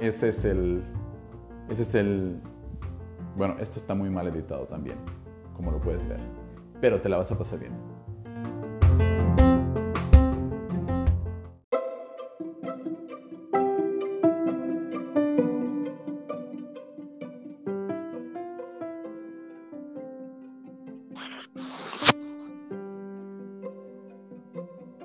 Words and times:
Ese 0.00 0.30
es 0.30 0.44
el... 0.46 0.82
Ese 1.68 1.82
es 1.82 1.94
el... 1.94 2.40
Bueno, 3.36 3.56
esto 3.60 3.78
está 3.78 3.94
muy 3.94 4.08
mal 4.08 4.26
editado 4.26 4.64
también, 4.64 4.96
como 5.54 5.70
lo 5.70 5.78
puedes 5.78 6.08
ver, 6.08 6.20
pero 6.80 7.00
te 7.00 7.08
la 7.10 7.18
vas 7.18 7.30
a 7.30 7.38
pasar 7.38 7.58
bien. 7.58 7.72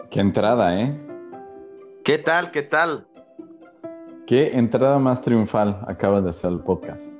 Qué 0.10 0.22
entrada, 0.22 0.80
¿eh? 0.80 0.98
¿Qué 2.06 2.18
tal? 2.18 2.52
¿Qué 2.52 2.64
tal? 2.64 3.08
Qué 4.28 4.58
entrada 4.58 4.98
más 4.98 5.22
triunfal 5.22 5.80
acabas 5.88 6.24
de 6.24 6.32
hacer 6.32 6.52
el 6.52 6.60
podcast. 6.60 7.14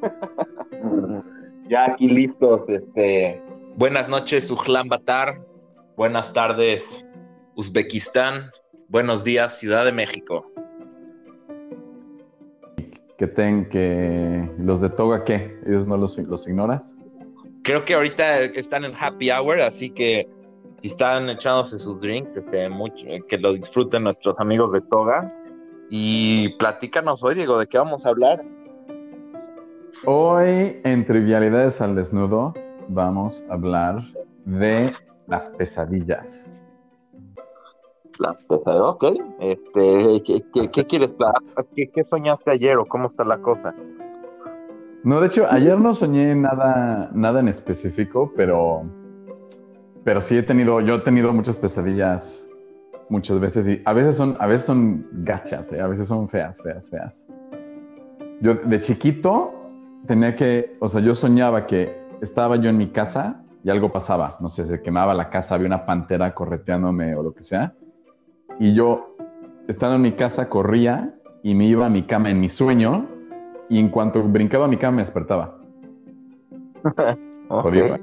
ya 1.68 1.92
aquí 1.92 2.08
listos. 2.08 2.66
Este... 2.68 3.42
Buenas 3.76 4.08
noches, 4.08 4.50
Ujlan 4.50 4.88
Batar. 4.88 5.44
Buenas 5.94 6.32
tardes, 6.32 7.04
Uzbekistán. 7.54 8.50
Buenos 8.88 9.24
días, 9.24 9.58
Ciudad 9.58 9.84
de 9.84 9.92
México. 9.92 10.50
Que 13.18 13.26
ten, 13.26 13.68
que 13.68 14.50
los 14.58 14.80
de 14.80 14.88
Toga, 14.88 15.24
¿qué? 15.24 15.54
¿Ellos 15.66 15.86
no 15.86 15.98
los, 15.98 16.16
los 16.16 16.48
ignoras? 16.48 16.94
Creo 17.62 17.84
que 17.84 17.92
ahorita 17.92 18.40
están 18.44 18.86
en 18.86 18.94
happy 18.98 19.30
hour, 19.30 19.60
así 19.60 19.90
que 19.90 20.26
si 20.80 20.88
están 20.88 21.28
echándose 21.28 21.78
sus 21.78 22.00
drinks, 22.00 22.34
este, 22.34 22.70
mucho, 22.70 23.04
que 23.28 23.36
lo 23.36 23.52
disfruten 23.52 24.04
nuestros 24.04 24.40
amigos 24.40 24.72
de 24.72 24.80
Toga. 24.80 25.28
Y 25.94 26.48
platícanos 26.56 27.22
hoy, 27.22 27.34
Diego, 27.34 27.58
¿de 27.58 27.66
qué 27.66 27.76
vamos 27.76 28.06
a 28.06 28.08
hablar? 28.08 28.42
Hoy, 30.06 30.80
en 30.84 31.04
Trivialidades 31.04 31.82
al 31.82 31.94
Desnudo, 31.94 32.54
vamos 32.88 33.44
a 33.50 33.52
hablar 33.52 34.02
de 34.46 34.90
las 35.26 35.50
pesadillas. 35.50 36.50
Las 38.18 38.42
pesadillas, 38.44 38.86
ok. 38.86 39.04
Este, 39.40 40.22
¿qué, 40.72 40.86
quieres? 40.86 41.14
¿Qué, 41.76 41.90
¿Qué 41.90 42.04
soñaste 42.04 42.52
ayer 42.52 42.78
o 42.78 42.86
cómo 42.86 43.08
está 43.08 43.22
la 43.26 43.42
cosa? 43.42 43.74
No, 45.04 45.20
de 45.20 45.26
hecho, 45.26 45.46
ayer 45.50 45.78
no 45.78 45.94
soñé 45.94 46.34
nada, 46.34 47.10
nada 47.12 47.40
en 47.40 47.48
específico, 47.48 48.32
pero 48.34 48.80
pero 50.04 50.22
sí 50.22 50.38
he 50.38 50.42
tenido, 50.42 50.80
yo 50.80 50.94
he 50.94 51.00
tenido 51.00 51.34
muchas 51.34 51.58
pesadillas 51.58 52.48
muchas 53.12 53.38
veces 53.38 53.68
y 53.68 53.82
a 53.84 53.92
veces 53.92 54.16
son, 54.16 54.36
a 54.40 54.46
veces 54.46 54.64
son 54.64 55.06
gachas, 55.12 55.70
¿eh? 55.72 55.80
a 55.80 55.86
veces 55.86 56.08
son 56.08 56.30
feas, 56.30 56.60
feas, 56.62 56.88
feas. 56.88 57.28
Yo 58.40 58.54
de 58.54 58.78
chiquito 58.80 59.52
tenía 60.06 60.34
que, 60.34 60.76
o 60.80 60.88
sea, 60.88 61.02
yo 61.02 61.14
soñaba 61.14 61.66
que 61.66 61.94
estaba 62.22 62.56
yo 62.56 62.70
en 62.70 62.78
mi 62.78 62.88
casa 62.88 63.42
y 63.62 63.70
algo 63.70 63.92
pasaba, 63.92 64.38
no 64.40 64.48
sé, 64.48 64.66
se 64.66 64.80
quemaba 64.80 65.12
la 65.12 65.28
casa, 65.28 65.54
había 65.54 65.66
una 65.66 65.84
pantera 65.84 66.34
correteándome 66.34 67.14
o 67.14 67.22
lo 67.22 67.34
que 67.34 67.42
sea. 67.42 67.74
Y 68.58 68.72
yo, 68.72 69.14
estando 69.68 69.96
en 69.96 70.02
mi 70.02 70.12
casa, 70.12 70.48
corría 70.48 71.14
y 71.42 71.54
me 71.54 71.66
iba 71.66 71.84
a 71.84 71.90
mi 71.90 72.04
cama 72.04 72.30
en 72.30 72.40
mi 72.40 72.48
sueño 72.48 73.08
y 73.68 73.78
en 73.78 73.90
cuanto 73.90 74.22
brincaba 74.22 74.64
a 74.64 74.68
mi 74.68 74.78
cama 74.78 74.96
me 74.96 75.02
despertaba. 75.02 75.58
Jodido. 77.48 77.94
¿eh? 77.94 78.00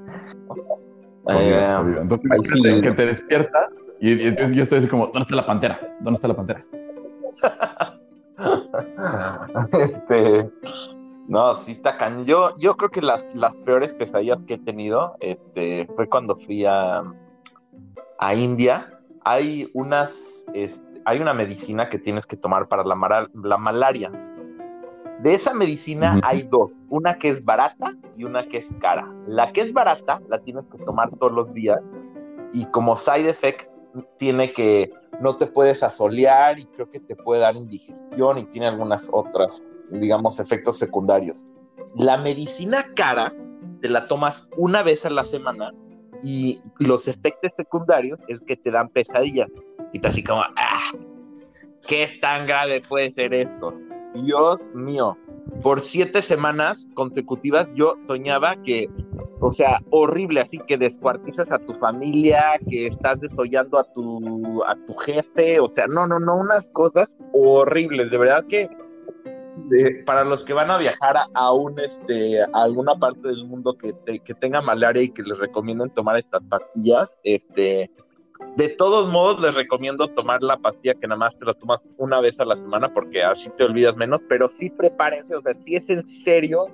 Eh, 1.29 1.97
entonces, 2.01 2.81
que 2.81 2.91
te 2.91 3.05
despierta 3.05 3.69
y, 4.01 4.27
entonces 4.27 4.55
yo 4.55 4.63
estoy 4.63 4.79
así 4.79 4.87
como, 4.87 5.07
¿dónde 5.07 5.21
está 5.21 5.35
la 5.35 5.45
pantera? 5.45 5.79
¿Dónde 5.99 6.15
está 6.17 6.27
la 6.27 6.35
pantera? 6.35 6.65
este, 9.79 10.51
no, 11.27 11.55
sí, 11.55 11.75
Tacan. 11.75 12.25
Yo, 12.25 12.55
yo 12.57 12.75
creo 12.77 12.89
que 12.89 13.01
las, 13.01 13.23
las 13.35 13.55
peores 13.57 13.93
pesadillas 13.93 14.41
que 14.43 14.55
he 14.55 14.57
tenido 14.57 15.15
este, 15.19 15.87
fue 15.95 16.07
cuando 16.07 16.35
fui 16.35 16.65
a, 16.65 17.03
a 18.19 18.35
India. 18.35 18.99
Hay 19.25 19.69
unas, 19.73 20.45
este, 20.53 21.01
hay 21.05 21.19
una 21.19 21.33
medicina 21.33 21.89
que 21.89 21.99
tienes 21.99 22.25
que 22.25 22.37
tomar 22.37 22.67
para 22.67 22.83
la, 22.83 23.27
la 23.43 23.57
malaria. 23.57 24.11
De 25.21 25.33
esa 25.33 25.53
medicina 25.53 26.19
hay 26.23 26.43
dos, 26.43 26.71
una 26.87 27.16
que 27.16 27.29
es 27.29 27.43
barata 27.43 27.91
y 28.16 28.23
una 28.23 28.47
que 28.47 28.59
es 28.59 28.67
cara. 28.79 29.05
La 29.27 29.51
que 29.51 29.61
es 29.61 29.73
barata 29.73 30.21
la 30.29 30.39
tienes 30.39 30.66
que 30.69 30.77
tomar 30.77 31.09
todos 31.17 31.33
los 31.33 31.53
días 31.53 31.91
y 32.53 32.66
como 32.66 32.95
side 32.95 33.29
effect 33.29 33.69
tiene 34.17 34.51
que 34.51 34.91
no 35.21 35.37
te 35.37 35.47
puedes 35.47 35.83
asolear 35.83 36.59
y 36.59 36.65
creo 36.65 36.89
que 36.89 36.99
te 36.99 37.15
puede 37.15 37.41
dar 37.41 37.55
indigestión 37.55 38.37
y 38.37 38.45
tiene 38.45 38.67
algunas 38.67 39.09
otras, 39.11 39.63
digamos, 39.89 40.39
efectos 40.39 40.77
secundarios. 40.77 41.45
La 41.95 42.17
medicina 42.17 42.85
cara 42.95 43.33
te 43.81 43.89
la 43.89 44.07
tomas 44.07 44.49
una 44.57 44.83
vez 44.83 45.05
a 45.05 45.09
la 45.09 45.25
semana 45.25 45.73
y 46.23 46.61
los 46.77 47.07
efectos 47.07 47.51
secundarios 47.55 48.19
es 48.27 48.41
que 48.41 48.55
te 48.55 48.71
dan 48.71 48.89
pesadillas 48.89 49.49
y 49.93 49.99
te 49.99 50.07
así 50.07 50.23
como, 50.23 50.41
ah, 50.41 50.91
¿qué 51.87 52.17
tan 52.21 52.45
grave 52.45 52.81
puede 52.81 53.11
ser 53.11 53.33
esto? 53.33 53.73
Dios 54.13 54.69
mío, 54.73 55.17
por 55.61 55.81
siete 55.81 56.21
semanas 56.21 56.87
consecutivas 56.93 57.73
yo 57.73 57.95
soñaba 58.05 58.55
que, 58.57 58.89
o 59.39 59.53
sea, 59.53 59.79
horrible, 59.89 60.41
así 60.41 60.59
que 60.67 60.77
descuartizas 60.77 61.51
a 61.51 61.59
tu 61.59 61.73
familia, 61.75 62.59
que 62.69 62.88
estás 62.88 63.22
desollando 63.22 63.79
a 63.79 63.83
tu, 63.94 64.63
a 64.63 64.75
tu 64.85 64.94
jefe, 64.95 65.59
o 65.59 65.69
sea, 65.69 65.88
no, 65.88 66.05
no, 66.07 66.19
no, 66.19 66.38
unas 66.38 66.69
cosas 66.72 67.16
horribles, 67.33 68.11
de 68.11 68.17
verdad 68.17 68.45
que 68.47 68.69
para 70.05 70.23
los 70.23 70.44
que 70.44 70.53
van 70.53 70.72
a 70.72 70.78
viajar 70.78 71.16
a, 71.33 71.53
un, 71.53 71.79
este, 71.79 72.41
a 72.41 72.47
alguna 72.53 72.95
parte 72.95 73.28
del 73.28 73.45
mundo 73.45 73.78
que, 73.78 73.94
que 74.23 74.33
tenga 74.33 74.61
malaria 74.61 75.03
y 75.03 75.09
que 75.09 75.22
les 75.22 75.38
recomienden 75.38 75.89
tomar 75.91 76.17
estas 76.17 76.41
pastillas, 76.44 77.17
este, 77.23 77.91
de 78.55 78.69
todos 78.69 79.11
modos, 79.11 79.41
les 79.41 79.53
recomiendo 79.53 80.07
tomar 80.07 80.41
la 80.41 80.57
pastilla 80.57 80.95
que 80.95 81.07
nada 81.07 81.19
más 81.19 81.38
te 81.38 81.45
la 81.45 81.53
tomas 81.53 81.89
una 81.97 82.19
vez 82.19 82.39
a 82.39 82.45
la 82.45 82.55
semana 82.55 82.94
porque 82.94 83.22
así 83.22 83.49
te 83.57 83.63
olvidas 83.66 83.95
menos, 83.95 84.22
pero 84.28 84.47
sí 84.49 84.69
prepárense, 84.69 85.35
o 85.35 85.41
sea, 85.41 85.53
si 85.53 85.75
es 85.75 85.89
en 85.89 86.07
serio 86.07 86.67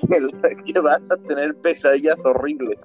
que, 0.64 0.80
vas 0.80 1.10
a 1.10 1.16
tener 1.16 1.54
pesadillas 1.56 2.18
horribles. 2.24 2.78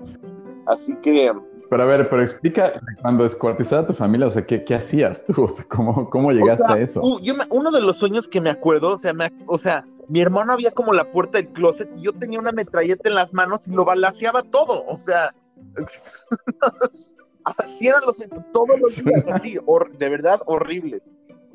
Así 0.65 0.95
que... 0.97 1.31
Pero 1.69 1.83
a 1.83 1.85
ver, 1.85 2.09
pero 2.09 2.23
explica, 2.23 2.81
cuando 3.01 3.23
descuartizaba 3.23 3.83
a 3.83 3.87
tu 3.87 3.93
familia, 3.93 4.25
o 4.25 4.31
sea, 4.31 4.43
¿qué, 4.43 4.63
qué 4.63 4.73
hacías 4.73 5.23
tú? 5.25 5.43
O 5.43 5.47
sea, 5.47 5.65
¿cómo, 5.69 6.09
cómo 6.09 6.31
llegaste 6.31 6.65
a 6.73 6.79
eso? 6.79 7.19
yo 7.21 7.35
uno 7.51 7.71
de 7.71 7.81
los 7.81 7.97
sueños 7.97 8.27
que 8.27 8.41
me 8.41 8.49
acuerdo, 8.49 8.93
o 8.93 8.97
sea, 8.97 9.13
me, 9.13 9.31
o 9.45 9.59
sea, 9.59 9.85
mi 10.07 10.19
hermano 10.19 10.53
había 10.53 10.71
como 10.71 10.93
la 10.93 11.11
puerta 11.11 11.37
del 11.37 11.49
closet 11.49 11.87
y 11.95 12.01
yo 12.01 12.13
tenía 12.13 12.39
una 12.39 12.51
metralleta 12.51 13.07
en 13.07 13.15
las 13.15 13.33
manos 13.33 13.67
y 13.67 13.71
lo 13.71 13.85
balaseaba 13.85 14.41
todo, 14.43 14.83
o 14.87 14.97
sea... 14.97 15.33
así 17.57 17.87
eran 17.87 18.01
los 18.05 18.17
todos 18.51 18.79
los 18.79 19.03
días, 19.03 19.23
así, 19.31 19.57
de 19.97 20.09
verdad 20.09 20.41
horrible, 20.45 21.01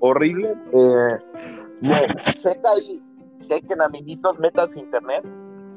horrible. 0.00 0.54
Eh, 0.72 1.18
no, 1.82 1.94
checa 2.32 2.68
ahí, 2.76 3.02
chequen 3.40 3.82
amiguitos, 3.82 4.38
métanse 4.38 4.78
a 4.78 4.82
internet, 4.82 5.24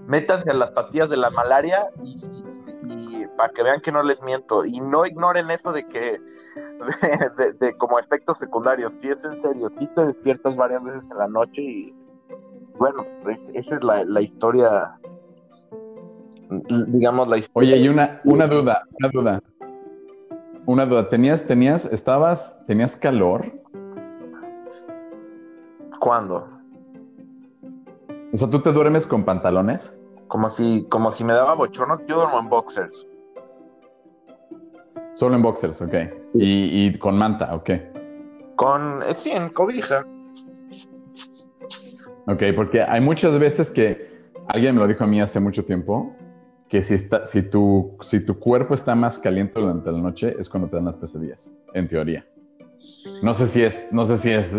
métanse 0.07 0.49
a 0.51 0.53
las 0.55 0.71
pastillas 0.71 1.09
de 1.09 1.17
la 1.17 1.29
malaria 1.29 1.91
y, 2.03 3.25
para 3.37 3.53
que 3.53 3.63
vean 3.63 3.81
que 3.81 3.91
no 3.91 4.01
les 4.01 4.21
miento. 4.23 4.65
Y 4.65 4.79
no 4.79 5.05
ignoren 5.05 5.51
eso 5.51 5.71
de 5.71 5.87
que, 5.87 6.19
de, 7.59 7.77
como 7.77 7.99
efectos 7.99 8.39
secundarios, 8.39 8.93
si 9.01 9.09
es 9.09 9.23
en 9.23 9.37
serio, 9.39 9.69
si 9.69 9.87
te 9.87 10.05
despiertas 10.05 10.55
varias 10.55 10.83
veces 10.83 11.03
en 11.11 11.17
la 11.17 11.27
noche 11.27 11.61
y 11.61 11.95
bueno, 12.77 13.05
esa 13.53 13.75
es 13.75 13.83
la, 13.83 14.03
la 14.05 14.21
historia 14.21 14.97
digamos 16.87 17.27
la 17.27 17.37
historia. 17.37 17.73
Oye, 17.73 17.83
y 17.83 17.89
una, 17.89 18.21
una 18.23 18.47
duda, 18.47 18.83
una 18.99 19.09
duda. 19.09 19.43
Una 20.65 20.85
duda, 20.85 21.07
¿tenías, 21.07 21.45
tenías, 21.45 21.85
estabas, 21.85 22.57
tenías 22.67 22.95
calor? 22.95 23.53
¿Cuándo? 25.99 26.49
O 28.33 28.37
sea, 28.37 28.49
¿tú 28.49 28.61
te 28.61 28.73
duermes 28.73 29.07
con 29.07 29.23
pantalones? 29.23 29.93
Como 30.27 30.49
si, 30.49 30.85
como 30.89 31.11
si 31.11 31.23
me 31.23 31.33
daba 31.33 31.55
bochorno, 31.55 31.99
yo 32.05 32.17
duermo 32.17 32.39
en 32.39 32.49
boxers. 32.49 33.07
Solo 35.13 35.35
en 35.35 35.41
boxers, 35.41 35.81
ok. 35.81 35.93
Y, 36.35 36.95
con 36.97 37.17
manta, 37.17 37.55
ok. 37.55 37.71
Con, 38.55 39.01
eh, 39.03 39.13
sí, 39.15 39.31
en 39.31 39.49
cobija. 39.49 40.05
Ok, 42.27 42.43
porque 42.55 42.81
hay 42.81 43.01
muchas 43.01 43.39
veces 43.39 43.69
que 43.69 44.11
alguien 44.47 44.75
me 44.75 44.81
lo 44.81 44.87
dijo 44.87 45.03
a 45.03 45.07
mí 45.07 45.21
hace 45.21 45.39
mucho 45.39 45.65
tiempo, 45.65 46.15
que 46.67 46.81
si, 46.81 46.93
está, 46.93 47.25
si, 47.25 47.41
tu, 47.41 47.95
si 48.01 48.19
tu 48.19 48.37
cuerpo 48.37 48.73
está 48.73 48.93
más 48.95 49.17
caliente 49.17 49.59
durante 49.59 49.91
la 49.91 49.99
noche 49.99 50.35
es 50.37 50.49
cuando 50.49 50.69
te 50.69 50.75
dan 50.75 50.85
las 50.85 50.97
pesadillas, 50.97 51.51
en 51.73 51.87
teoría. 51.87 52.25
No 53.23 53.33
sé 53.33 53.47
si 53.47 53.63
es, 53.63 53.75
no 53.91 54.05
sé 54.05 54.17
si 54.17 54.31
es, 54.31 54.53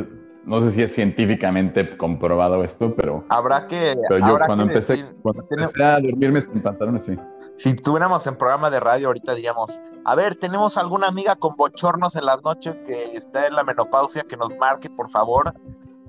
no 0.45 0.61
sé 0.61 0.71
si 0.71 0.83
es 0.83 0.95
científicamente 0.95 1.97
comprobado 1.97 2.65
esto, 2.65 2.95
pero. 2.95 3.25
Habrá 3.29 3.67
que. 3.67 3.95
Pero 4.09 4.27
yo 4.27 4.39
cuando, 4.47 4.65
empecé, 4.65 5.05
cuando 5.23 5.45
empecé 5.51 5.83
a 5.83 6.01
dormirme 6.01 6.41
sin 6.41 6.63
pantalones, 6.63 7.05
sí. 7.05 7.19
Si 7.57 7.75
tuviéramos 7.75 8.25
en 8.29 8.37
programa 8.37 8.71
de 8.71 8.79
radio 8.79 9.09
ahorita 9.09 9.35
diríamos, 9.35 9.83
a 10.05 10.15
ver, 10.15 10.37
tenemos 10.37 10.77
alguna 10.77 11.09
amiga 11.09 11.35
con 11.35 11.57
bochornos 11.57 12.15
en 12.15 12.25
las 12.25 12.41
noches 12.45 12.79
que 12.87 13.17
está 13.17 13.49
en 13.49 13.55
la 13.55 13.65
menopausia 13.65 14.23
que 14.23 14.37
nos 14.37 14.57
marque, 14.57 14.89
por 14.89 15.11
favor. 15.11 15.53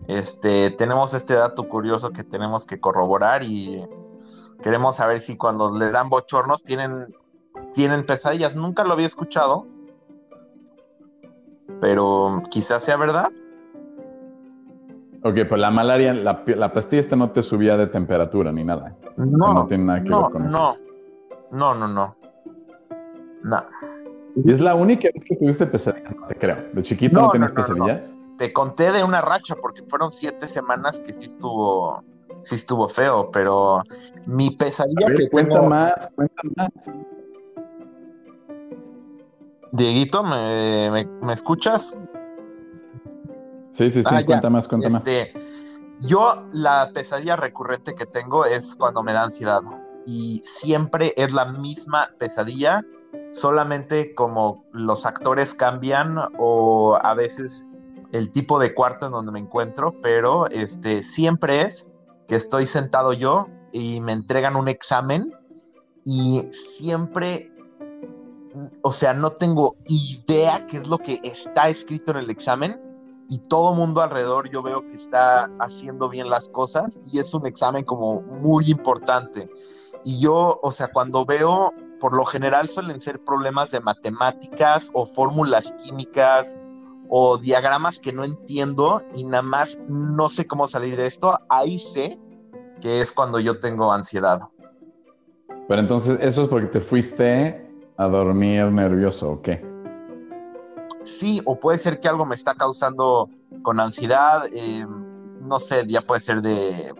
Este, 0.07 0.71
tenemos 0.71 1.13
este 1.13 1.33
dato 1.33 1.67
curioso 1.67 2.11
que 2.11 2.23
tenemos 2.23 2.65
que 2.65 2.79
corroborar 2.79 3.43
y 3.43 3.83
queremos 4.61 4.97
saber 4.97 5.21
si 5.21 5.37
cuando 5.37 5.75
les 5.75 5.91
dan 5.91 6.09
bochornos 6.09 6.63
tienen, 6.63 7.07
tienen 7.73 8.05
pesadillas. 8.05 8.55
Nunca 8.55 8.83
lo 8.83 8.93
había 8.93 9.07
escuchado, 9.07 9.65
pero 11.81 12.43
quizás 12.51 12.83
sea 12.83 12.95
verdad. 12.95 13.31
Ok, 15.21 15.35
pues 15.49 15.59
la 15.59 15.69
malaria, 15.69 16.13
la, 16.13 16.43
la 16.45 16.71
pastilla 16.73 17.01
esta 17.01 17.15
no 17.15 17.31
te 17.31 17.43
subía 17.43 17.75
de 17.75 17.87
temperatura 17.87 18.51
ni 18.51 18.63
nada. 18.63 18.95
No, 19.17 19.53
no 19.53 19.67
tiene 19.67 19.83
nada 19.83 20.03
que 20.03 20.09
no, 20.09 20.23
ver 20.23 20.31
con 20.31 20.45
eso. 20.45 20.77
no, 21.51 21.75
no, 21.75 21.75
no, 21.75 21.87
no. 21.87 22.15
No. 23.43 23.63
¿Y 24.35 24.51
es 24.51 24.59
la 24.61 24.75
única 24.75 25.09
vez 25.13 25.23
que 25.25 25.35
tuviste 25.35 25.65
pesadillas? 25.65 26.15
No 26.15 26.27
te 26.27 26.35
creo. 26.35 26.57
¿De 26.73 26.81
chiquito 26.81 27.19
no, 27.19 27.25
No, 27.25 27.31
tienes 27.31 27.49
no, 27.51 27.55
pesadillas? 27.55 28.15
Te 28.37 28.53
conté 28.53 28.91
de 28.91 29.03
una 29.03 29.19
racha 29.19 29.55
porque 29.55 29.83
fueron 29.83 30.11
siete 30.11 30.47
semanas 30.47 31.01
que 31.01 31.13
sí 31.13 31.25
estuvo, 31.25 32.01
sí 32.41 32.55
estuvo 32.55 32.87
feo, 32.87 33.29
pero 33.31 33.83
mi 34.25 34.51
pesadilla 34.51 35.07
ver, 35.07 35.17
que 35.17 35.29
cuenta 35.29 35.55
tengo, 35.55 35.69
más, 35.69 36.11
cuenta 36.15 36.41
más. 36.55 36.69
Dieguito, 39.73 40.23
¿me, 40.23 40.89
me, 40.91 41.05
me 41.21 41.33
escuchas? 41.33 41.99
Sí, 43.71 43.89
sí, 43.91 44.03
sí, 44.03 44.09
Ah, 44.11 44.19
ya. 44.21 44.25
cuenta 44.25 44.49
más, 44.49 44.67
cuenta 44.67 44.89
más. 44.89 45.05
Este, 45.05 45.33
yo 46.01 46.47
la 46.51 46.91
pesadilla 46.93 47.35
recurrente 47.35 47.93
que 47.95 48.05
tengo 48.05 48.45
es 48.45 48.75
cuando 48.75 49.03
me 49.03 49.13
da 49.13 49.23
ansiedad 49.23 49.61
y 50.05 50.41
siempre 50.43 51.13
es 51.17 51.33
la 51.33 51.45
misma 51.45 52.09
pesadilla, 52.17 52.83
solamente 53.33 54.15
como 54.15 54.65
los 54.71 55.05
actores 55.05 55.53
cambian 55.53 56.17
o 56.37 56.97
a 57.01 57.13
veces 57.13 57.65
el 58.11 58.31
tipo 58.31 58.59
de 58.59 58.73
cuarto 58.73 59.05
en 59.07 59.11
donde 59.11 59.31
me 59.31 59.39
encuentro, 59.39 59.93
pero 60.01 60.47
este 60.49 61.03
siempre 61.03 61.61
es 61.61 61.89
que 62.27 62.35
estoy 62.35 62.65
sentado 62.65 63.13
yo 63.13 63.47
y 63.71 64.01
me 64.01 64.13
entregan 64.13 64.55
un 64.55 64.67
examen 64.67 65.31
y 66.05 66.47
siempre 66.51 67.51
o 68.81 68.91
sea, 68.91 69.13
no 69.13 69.33
tengo 69.33 69.75
idea 69.87 70.65
qué 70.67 70.77
es 70.77 70.87
lo 70.87 70.97
que 70.97 71.19
está 71.23 71.69
escrito 71.69 72.11
en 72.11 72.17
el 72.17 72.29
examen 72.29 72.79
y 73.29 73.37
todo 73.37 73.75
mundo 73.75 74.01
alrededor 74.01 74.49
yo 74.49 74.63
veo 74.63 74.81
que 74.81 74.95
está 74.95 75.49
haciendo 75.59 76.09
bien 76.09 76.29
las 76.29 76.49
cosas 76.49 76.99
y 77.13 77.19
es 77.19 77.33
un 77.33 77.45
examen 77.45 77.85
como 77.85 78.21
muy 78.21 78.71
importante. 78.71 79.49
Y 80.03 80.19
yo, 80.19 80.59
o 80.63 80.71
sea, 80.71 80.87
cuando 80.87 81.25
veo, 81.25 81.71
por 81.99 82.15
lo 82.15 82.25
general 82.25 82.69
suelen 82.69 82.99
ser 82.99 83.23
problemas 83.23 83.69
de 83.69 83.81
matemáticas 83.81 84.89
o 84.93 85.05
fórmulas 85.05 85.71
químicas 85.83 86.57
o 87.07 87.37
diagramas 87.37 87.99
que 87.99 88.13
no 88.13 88.23
entiendo 88.23 89.01
y 89.13 89.23
nada 89.25 89.43
más 89.43 89.79
no 89.87 90.29
sé 90.29 90.47
cómo 90.47 90.67
salir 90.67 90.97
de 90.97 91.05
esto, 91.05 91.37
ahí 91.49 91.79
sé 91.79 92.19
que 92.81 93.01
es 93.01 93.11
cuando 93.11 93.39
yo 93.39 93.59
tengo 93.59 93.91
ansiedad. 93.91 94.39
Pero 95.67 95.81
entonces, 95.81 96.17
¿eso 96.21 96.43
es 96.43 96.47
porque 96.47 96.67
te 96.67 96.81
fuiste 96.81 97.69
a 97.95 98.07
dormir 98.07 98.65
nervioso 98.65 99.33
o 99.33 99.41
qué? 99.41 99.68
Sí, 101.09 101.41
o 101.45 101.59
puede 101.59 101.77
ser 101.77 101.99
que 101.99 102.07
algo 102.07 102.25
me 102.25 102.35
está 102.35 102.53
causando 102.53 103.29
con 103.63 103.79
ansiedad, 103.79 104.43
eh, 104.53 104.85
no 105.41 105.59
sé, 105.59 105.85
ya 105.87 106.01
puede 106.01 106.21
ser 106.21 106.41
de, 106.41 106.93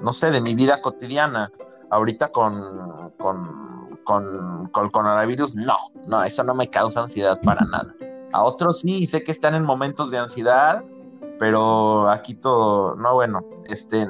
no 0.00 0.12
sé, 0.12 0.30
de 0.30 0.40
mi 0.40 0.54
vida 0.54 0.80
cotidiana. 0.80 1.52
Ahorita 1.90 2.28
con, 2.28 3.12
con, 3.18 3.98
con, 4.04 4.68
con 4.72 4.84
el 4.84 4.90
coronavirus, 4.90 5.54
no, 5.54 5.76
no, 6.06 6.24
eso 6.24 6.42
no 6.42 6.54
me 6.54 6.68
causa 6.68 7.02
ansiedad 7.02 7.40
para 7.42 7.64
nada. 7.66 7.94
A 8.32 8.42
otros 8.42 8.80
sí, 8.80 9.06
sé 9.06 9.22
que 9.22 9.30
están 9.30 9.54
en 9.54 9.64
momentos 9.64 10.10
de 10.10 10.18
ansiedad, 10.18 10.82
pero 11.38 12.08
aquí 12.08 12.34
todo, 12.34 12.96
no, 12.96 13.14
bueno, 13.14 13.40
este, 13.66 14.08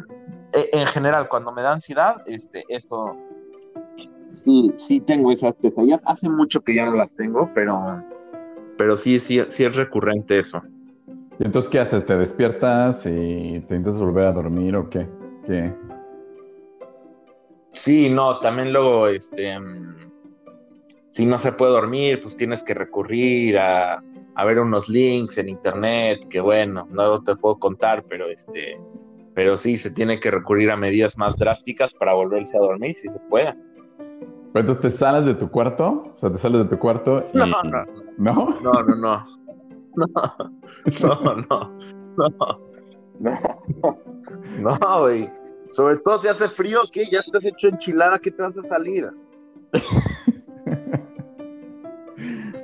e- 0.53 0.71
en 0.73 0.87
general, 0.87 1.29
cuando 1.29 1.53
me 1.53 1.63
da 1.63 1.73
ansiedad, 1.73 2.17
este, 2.27 2.65
eso, 2.69 3.17
sí, 4.33 4.73
sí 4.79 5.01
tengo 5.01 5.33
esas 5.33 5.55
pesadillas. 5.55 6.03
Hace 6.07 6.29
mucho 6.29 6.61
que 6.63 6.75
ya 6.77 6.87
no 6.87 6.93
las 6.93 7.13
tengo, 7.15 7.51
pero, 7.55 8.03
pero 8.77 8.97
sí, 8.97 9.21
sí, 9.21 9.41
sí 9.49 9.65
es 9.65 9.77
recurrente 9.77 10.39
eso. 10.39 10.63
¿Y 11.39 11.45
entonces 11.45 11.71
qué 11.71 11.81
haces? 11.81 12.05
¿Te 12.05 12.17
despiertas 12.17 13.07
y 13.07 13.61
te 13.67 13.77
intentas 13.77 14.01
volver 14.01 14.27
a 14.27 14.33
dormir 14.33 14.77
o 14.77 14.89
qué? 14.89 15.09
¿Qué? 15.47 15.73
Sí, 17.71 18.09
no, 18.09 18.39
también 18.39 18.73
luego, 18.73 19.09
este, 19.09 19.59
mm, 19.59 20.11
si 21.11 21.27
no 21.27 21.39
se 21.39 21.53
puede 21.53 21.73
dormir, 21.73 22.21
pues 22.21 22.37
tienes 22.37 22.63
que 22.63 22.75
recurrir 22.75 23.59
a, 23.59 24.03
a 24.35 24.45
ver 24.45 24.61
unos 24.61 24.89
links 24.89 25.39
en 25.39 25.49
internet, 25.49 26.27
que 26.29 26.41
bueno, 26.41 26.87
no 26.91 27.21
te 27.23 27.35
puedo 27.37 27.59
contar, 27.59 28.05
pero 28.09 28.29
este, 28.29 28.79
pero 29.35 29.57
sí, 29.57 29.77
se 29.77 29.91
tiene 29.91 30.21
que 30.21 30.31
recurrir 30.31 30.71
a 30.71 30.77
medidas 30.77 31.19
más 31.19 31.37
drásticas 31.37 31.93
para 31.93 32.15
volverse 32.15 32.57
a 32.57 32.61
dormir, 32.61 32.95
si 32.95 33.09
se 33.09 33.19
puede. 33.29 33.55
Pero 34.55 34.69
entonces 34.69 34.83
te 34.83 34.91
sales 34.97 35.27
de 35.27 35.35
tu 35.35 35.51
cuarto, 35.51 36.13
o 36.15 36.17
sea, 36.17 36.31
te 36.31 36.39
sales 36.39 36.63
de 36.63 36.69
tu 36.69 36.79
cuarto 36.79 37.29
y... 37.35 37.39
No, 37.39 37.47
no. 37.47 37.85
¿No? 38.19 38.61
No, 38.61 38.73
no, 38.85 38.95
no. 38.95 39.27
No, 41.01 41.21
no, 41.25 41.37
no. 41.51 41.77
No, 44.59 44.79
no, 44.79 45.01
güey. 45.01 45.29
Sobre 45.71 45.97
todo 45.97 46.21
si 46.21 46.29
hace 46.29 46.49
frío, 46.49 46.83
¿qué? 46.93 47.07
Ya 47.11 47.21
te 47.23 47.37
has 47.37 47.45
hecho 47.45 47.67
enchilada, 47.67 48.17
¿qué 48.21 48.31
te 48.31 48.43
vas 48.43 48.57
a 48.57 48.63
salir? 48.63 49.11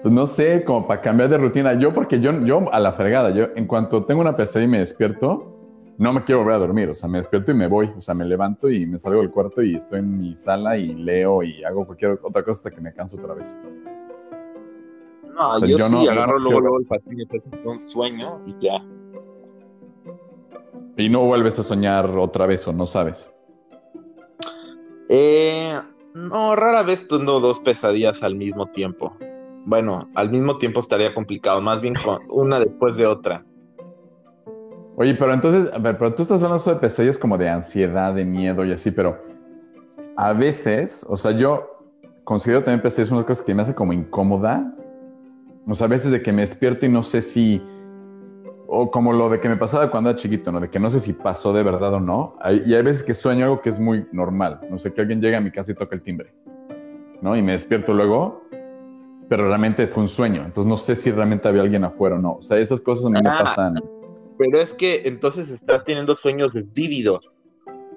Pues 0.02 0.14
no 0.14 0.26
sé, 0.28 0.62
como 0.64 0.86
para 0.86 1.02
cambiar 1.02 1.28
de 1.28 1.38
rutina. 1.38 1.74
Yo, 1.74 1.92
porque 1.92 2.20
yo, 2.20 2.32
yo 2.44 2.72
a 2.72 2.78
la 2.78 2.92
fregada, 2.92 3.30
yo 3.30 3.48
en 3.56 3.66
cuanto 3.66 4.04
tengo 4.04 4.20
una 4.20 4.36
PC 4.36 4.62
y 4.62 4.68
me 4.68 4.78
despierto, 4.78 5.59
no 6.00 6.14
me 6.14 6.24
quiero 6.24 6.40
volver 6.40 6.54
a 6.54 6.58
dormir. 6.58 6.88
O 6.88 6.94
sea, 6.94 7.08
me 7.08 7.18
despierto 7.18 7.50
y 7.52 7.54
me 7.54 7.66
voy. 7.68 7.92
O 7.96 8.00
sea, 8.00 8.14
me 8.14 8.24
levanto 8.24 8.70
y 8.70 8.86
me 8.86 8.98
salgo 8.98 9.20
del 9.20 9.30
cuarto 9.30 9.62
y 9.62 9.76
estoy 9.76 9.98
en 9.98 10.18
mi 10.18 10.34
sala 10.34 10.76
y 10.78 10.94
leo 10.94 11.42
y 11.42 11.62
hago 11.62 11.84
cualquier 11.84 12.18
otra 12.22 12.42
cosa 12.42 12.52
hasta 12.58 12.70
que 12.70 12.80
me 12.80 12.92
canso 12.94 13.18
otra 13.18 13.34
vez. 13.34 13.56
No, 15.34 15.56
O 15.56 15.58
sea, 15.58 15.68
yo, 15.68 15.76
yo 15.78 15.86
sí 15.86 15.92
no- 15.92 16.00
agarro 16.10 16.38
no 16.38 16.38
luego, 16.38 16.48
quiero- 16.48 16.60
luego 16.60 16.78
el 16.80 16.86
patín 16.86 17.20
y 17.20 17.68
un 17.68 17.80
sueño 17.80 18.40
y 18.46 18.56
ya. 18.60 18.82
Y 20.96 21.08
no 21.10 21.20
vuelves 21.26 21.58
a 21.58 21.62
soñar 21.62 22.06
otra 22.16 22.46
vez 22.46 22.66
o 22.66 22.72
no 22.72 22.86
sabes. 22.86 23.30
Eh, 25.08 25.78
no, 26.14 26.56
rara 26.56 26.82
vez 26.82 27.06
tengo 27.08 27.40
dos 27.40 27.60
pesadillas 27.60 28.22
al 28.22 28.36
mismo 28.36 28.66
tiempo. 28.66 29.16
Bueno, 29.66 30.08
al 30.14 30.30
mismo 30.30 30.56
tiempo 30.56 30.80
estaría 30.80 31.12
complicado, 31.12 31.60
más 31.60 31.80
bien 31.82 31.94
con 31.94 32.20
una 32.30 32.58
después 32.58 32.96
de 32.96 33.06
otra. 33.06 33.44
Oye, 35.00 35.14
pero 35.14 35.32
entonces, 35.32 35.72
a 35.72 35.78
ver, 35.78 35.96
pero 35.96 36.12
tú 36.12 36.20
estás 36.24 36.42
hablando 36.42 36.62
de 36.62 36.76
pesadillas 36.78 37.16
como 37.16 37.38
de 37.38 37.48
ansiedad, 37.48 38.12
de 38.12 38.22
miedo 38.26 38.66
y 38.66 38.72
así, 38.72 38.90
pero 38.90 39.16
a 40.14 40.34
veces, 40.34 41.06
o 41.08 41.16
sea, 41.16 41.30
yo 41.32 41.86
considero 42.22 42.62
también 42.62 42.82
pesadillas 42.82 43.10
unas 43.10 43.24
cosas 43.24 43.42
que 43.42 43.54
me 43.54 43.62
hace 43.62 43.74
como 43.74 43.94
incómoda. 43.94 44.74
O 45.66 45.74
sea, 45.74 45.86
a 45.86 45.88
veces 45.88 46.10
de 46.10 46.20
que 46.20 46.34
me 46.34 46.42
despierto 46.42 46.84
y 46.84 46.90
no 46.90 47.02
sé 47.02 47.22
si, 47.22 47.62
o 48.66 48.90
como 48.90 49.14
lo 49.14 49.30
de 49.30 49.40
que 49.40 49.48
me 49.48 49.56
pasaba 49.56 49.90
cuando 49.90 50.10
era 50.10 50.18
chiquito, 50.18 50.52
¿no? 50.52 50.60
De 50.60 50.68
que 50.68 50.78
no 50.78 50.90
sé 50.90 51.00
si 51.00 51.14
pasó 51.14 51.54
de 51.54 51.62
verdad 51.62 51.94
o 51.94 52.00
no. 52.00 52.36
Y 52.66 52.74
hay 52.74 52.82
veces 52.82 53.02
que 53.02 53.14
sueño 53.14 53.44
algo 53.46 53.62
que 53.62 53.70
es 53.70 53.80
muy 53.80 54.06
normal. 54.12 54.60
No 54.70 54.78
sé, 54.78 54.92
que 54.92 55.00
alguien 55.00 55.22
llega 55.22 55.38
a 55.38 55.40
mi 55.40 55.50
casa 55.50 55.72
y 55.72 55.76
toca 55.76 55.94
el 55.94 56.02
timbre, 56.02 56.34
¿no? 57.22 57.34
Y 57.36 57.40
me 57.40 57.52
despierto 57.52 57.94
luego, 57.94 58.42
pero 59.30 59.48
realmente 59.48 59.86
fue 59.86 60.02
un 60.02 60.08
sueño. 60.08 60.42
Entonces 60.44 60.68
no 60.68 60.76
sé 60.76 60.94
si 60.94 61.10
realmente 61.10 61.48
había 61.48 61.62
alguien 61.62 61.84
afuera 61.84 62.16
o 62.16 62.18
no. 62.18 62.32
O 62.34 62.42
sea, 62.42 62.58
esas 62.58 62.82
cosas 62.82 63.06
a 63.06 63.08
mí 63.08 63.18
me 63.22 63.30
Ah. 63.30 63.44
pasan. 63.44 63.82
Pero 64.40 64.58
es 64.58 64.72
que 64.72 65.02
entonces 65.04 65.50
estás 65.50 65.84
teniendo 65.84 66.16
sueños 66.16 66.54
vívidos. 66.72 67.30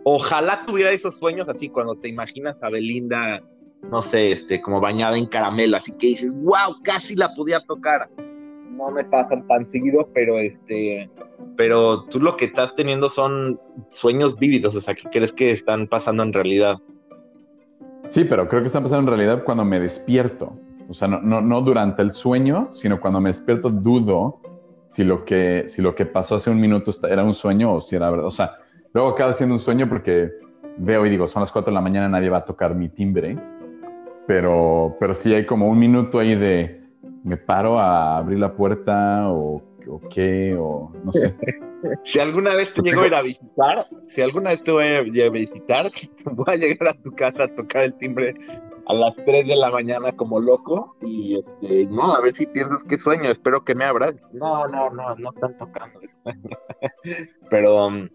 Ojalá 0.03 0.65
tuviera 0.67 0.91
esos 0.91 1.15
sueños 1.15 1.47
así 1.47 1.69
cuando 1.69 1.95
te 1.95 2.09
imaginas 2.09 2.61
a 2.61 2.69
Belinda, 2.69 3.41
no 3.89 4.01
sé, 4.01 4.33
este, 4.33 4.61
como 4.61 4.81
bañada 4.81 5.17
en 5.17 5.25
caramelo, 5.25 5.77
así 5.77 5.93
que 5.93 6.07
dices, 6.07 6.33
wow, 6.35 6.75
casi 6.83 7.15
la 7.15 7.33
podía 7.33 7.61
tocar. 7.65 8.09
No 8.17 8.91
me 8.91 9.05
pasan 9.05 9.47
tan 9.47 9.65
seguido, 9.65 10.09
pero 10.13 10.37
este, 10.37 11.09
pero 11.55 12.03
tú 12.09 12.19
lo 12.19 12.35
que 12.35 12.43
estás 12.43 12.75
teniendo 12.75 13.07
son 13.07 13.57
sueños 13.87 14.37
vívidos, 14.37 14.75
o 14.75 14.81
sea, 14.81 14.95
que 14.95 15.09
crees 15.11 15.31
que 15.31 15.51
están 15.51 15.87
pasando 15.87 16.23
en 16.23 16.33
realidad. 16.33 16.75
Sí, 18.09 18.25
pero 18.25 18.49
creo 18.49 18.61
que 18.61 18.67
está 18.67 18.83
pasando 18.83 19.09
en 19.09 19.17
realidad 19.17 19.45
cuando 19.45 19.63
me 19.63 19.79
despierto. 19.79 20.59
O 20.89 20.93
sea, 20.93 21.07
no, 21.07 21.21
no, 21.21 21.39
no 21.39 21.61
durante 21.61 22.01
el 22.01 22.11
sueño, 22.11 22.67
sino 22.71 22.99
cuando 22.99 23.21
me 23.21 23.29
despierto 23.29 23.69
dudo 23.69 24.41
si 24.93 25.03
lo 25.03 25.25
que, 25.25 25.63
si 25.67 25.81
lo 25.81 25.95
que 25.95 26.05
pasó 26.05 26.35
hace 26.35 26.49
un 26.49 26.61
minuto 26.61 26.91
era 27.07 27.23
un 27.23 27.33
sueño 27.33 27.73
o 27.73 27.81
si 27.81 27.95
era 27.95 28.09
verdad. 28.09 28.27
O 28.27 28.31
sea, 28.31 28.57
Luego 28.93 29.09
acaba 29.09 29.33
siendo 29.33 29.55
un 29.55 29.59
sueño 29.59 29.89
porque 29.89 30.31
veo 30.77 31.05
y 31.05 31.09
digo, 31.09 31.27
son 31.27 31.41
las 31.41 31.51
4 31.51 31.71
de 31.71 31.75
la 31.75 31.81
mañana, 31.81 32.07
nadie 32.07 32.29
va 32.29 32.37
a 32.37 32.45
tocar 32.45 32.75
mi 32.75 32.89
timbre. 32.89 33.35
Pero, 34.27 34.95
pero 34.99 35.13
sí 35.15 35.33
hay 35.33 35.45
como 35.45 35.67
un 35.67 35.79
minuto 35.79 36.19
ahí 36.19 36.35
de, 36.35 36.79
me 37.23 37.35
paro 37.35 37.79
a 37.79 38.17
abrir 38.17 38.37
la 38.37 38.55
puerta 38.55 39.31
o, 39.31 39.61
o 39.87 40.01
qué, 40.09 40.55
o 40.57 40.93
no 41.03 41.11
sé. 41.11 41.35
si 42.05 42.19
alguna 42.19 42.53
vez 42.55 42.71
te 42.71 42.81
llego 42.81 43.01
a 43.01 43.07
ir 43.07 43.15
a 43.15 43.21
visitar, 43.23 43.87
si 44.07 44.21
alguna 44.21 44.51
vez 44.51 44.63
te 44.63 44.71
voy 44.71 44.83
a 44.83 45.01
ir 45.01 45.23
a 45.23 45.29
visitar, 45.29 45.91
voy 46.25 46.45
a 46.47 46.55
llegar 46.55 46.89
a 46.89 46.93
tu 46.93 47.11
casa 47.13 47.45
a 47.45 47.47
tocar 47.47 47.83
el 47.83 47.95
timbre 47.95 48.35
a 48.85 48.93
las 48.93 49.15
3 49.15 49.47
de 49.47 49.55
la 49.55 49.69
mañana 49.69 50.11
como 50.11 50.39
loco 50.39 50.95
y 51.01 51.37
este, 51.37 51.85
no, 51.85 52.13
a 52.13 52.21
ver 52.21 52.35
si 52.35 52.45
piensas 52.45 52.83
qué 52.83 52.97
sueño, 52.97 53.31
espero 53.31 53.63
que 53.63 53.75
me 53.75 53.85
abras. 53.85 54.15
No, 54.33 54.67
no, 54.67 54.89
no, 54.89 55.15
no 55.15 55.29
están 55.29 55.55
tocando. 55.57 55.99
Pero 57.49 57.87
um, 57.87 58.09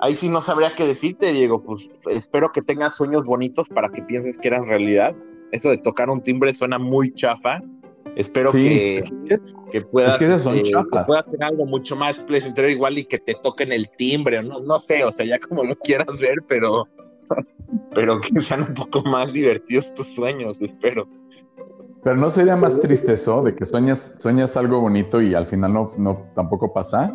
ahí 0.00 0.16
sí 0.16 0.28
no 0.28 0.42
sabría 0.42 0.74
qué 0.74 0.86
decirte, 0.86 1.32
Diego, 1.32 1.62
pues 1.62 1.88
espero 2.10 2.50
que 2.52 2.62
tengas 2.62 2.96
sueños 2.96 3.24
bonitos 3.24 3.68
para 3.68 3.90
que 3.90 4.02
pienses 4.02 4.38
que 4.38 4.48
eran 4.48 4.66
realidad. 4.66 5.14
Eso 5.52 5.70
de 5.70 5.78
tocar 5.78 6.10
un 6.10 6.22
timbre 6.22 6.54
suena 6.54 6.78
muy 6.78 7.14
chafa. 7.14 7.60
Espero 8.16 8.50
que, 8.52 9.02
que, 9.70 9.80
puedas, 9.82 10.16
que, 10.16 10.24
eh, 10.24 10.62
que 10.64 11.04
puedas 11.06 11.26
tener 11.26 11.44
algo 11.44 11.66
mucho 11.66 11.94
más 11.94 12.18
placentero 12.18 12.68
igual 12.68 12.98
y 12.98 13.04
que 13.04 13.18
te 13.18 13.34
toquen 13.34 13.70
el 13.70 13.90
timbre, 13.96 14.42
no, 14.42 14.60
no 14.60 14.80
sé, 14.80 15.04
o 15.04 15.12
sea, 15.12 15.26
ya 15.26 15.38
como 15.38 15.62
lo 15.62 15.76
quieras 15.76 16.18
ver, 16.18 16.38
pero 16.48 16.88
pero 17.94 18.20
que 18.20 18.40
sean 18.40 18.62
un 18.62 18.74
poco 18.74 19.02
más 19.02 19.32
divertidos 19.32 19.92
tus 19.94 20.14
sueños, 20.14 20.56
espero. 20.60 21.08
Pero 22.02 22.16
no 22.16 22.30
sería 22.30 22.56
más 22.56 22.80
triste 22.80 23.14
eso, 23.14 23.42
de 23.42 23.54
que 23.54 23.64
sueñas, 23.64 24.14
sueñas 24.18 24.56
algo 24.56 24.80
bonito 24.80 25.20
y 25.20 25.34
al 25.34 25.46
final 25.46 25.72
no, 25.72 25.90
no 25.98 26.26
tampoco 26.34 26.72
pasa. 26.72 27.14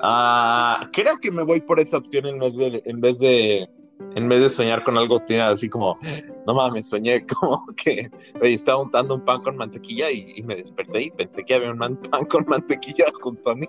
Ah, 0.00 0.88
creo 0.92 1.18
que 1.18 1.30
me 1.30 1.42
voy 1.42 1.60
por 1.60 1.80
esa 1.80 1.98
opción 1.98 2.26
en 2.26 2.38
vez 2.38 2.56
de, 2.56 2.82
en 2.84 3.00
vez 3.00 3.18
de, 3.18 3.68
en 4.14 4.28
vez 4.28 4.40
de 4.40 4.50
soñar 4.50 4.82
con 4.82 4.96
algo 4.98 5.18
así 5.42 5.68
como, 5.68 5.98
no 6.46 6.54
mames, 6.54 6.88
soñé 6.88 7.26
como 7.40 7.66
que 7.76 8.10
estaba 8.42 8.82
untando 8.82 9.14
un 9.14 9.24
pan 9.24 9.42
con 9.42 9.56
mantequilla 9.56 10.10
y, 10.10 10.42
me 10.42 10.56
desperté 10.56 11.04
y 11.04 11.10
pensé 11.10 11.44
que 11.44 11.54
había 11.54 11.70
un 11.70 11.78
pan 11.78 12.24
con 12.26 12.44
mantequilla 12.46 13.06
junto 13.20 13.50
a 13.50 13.54
mí. 13.54 13.68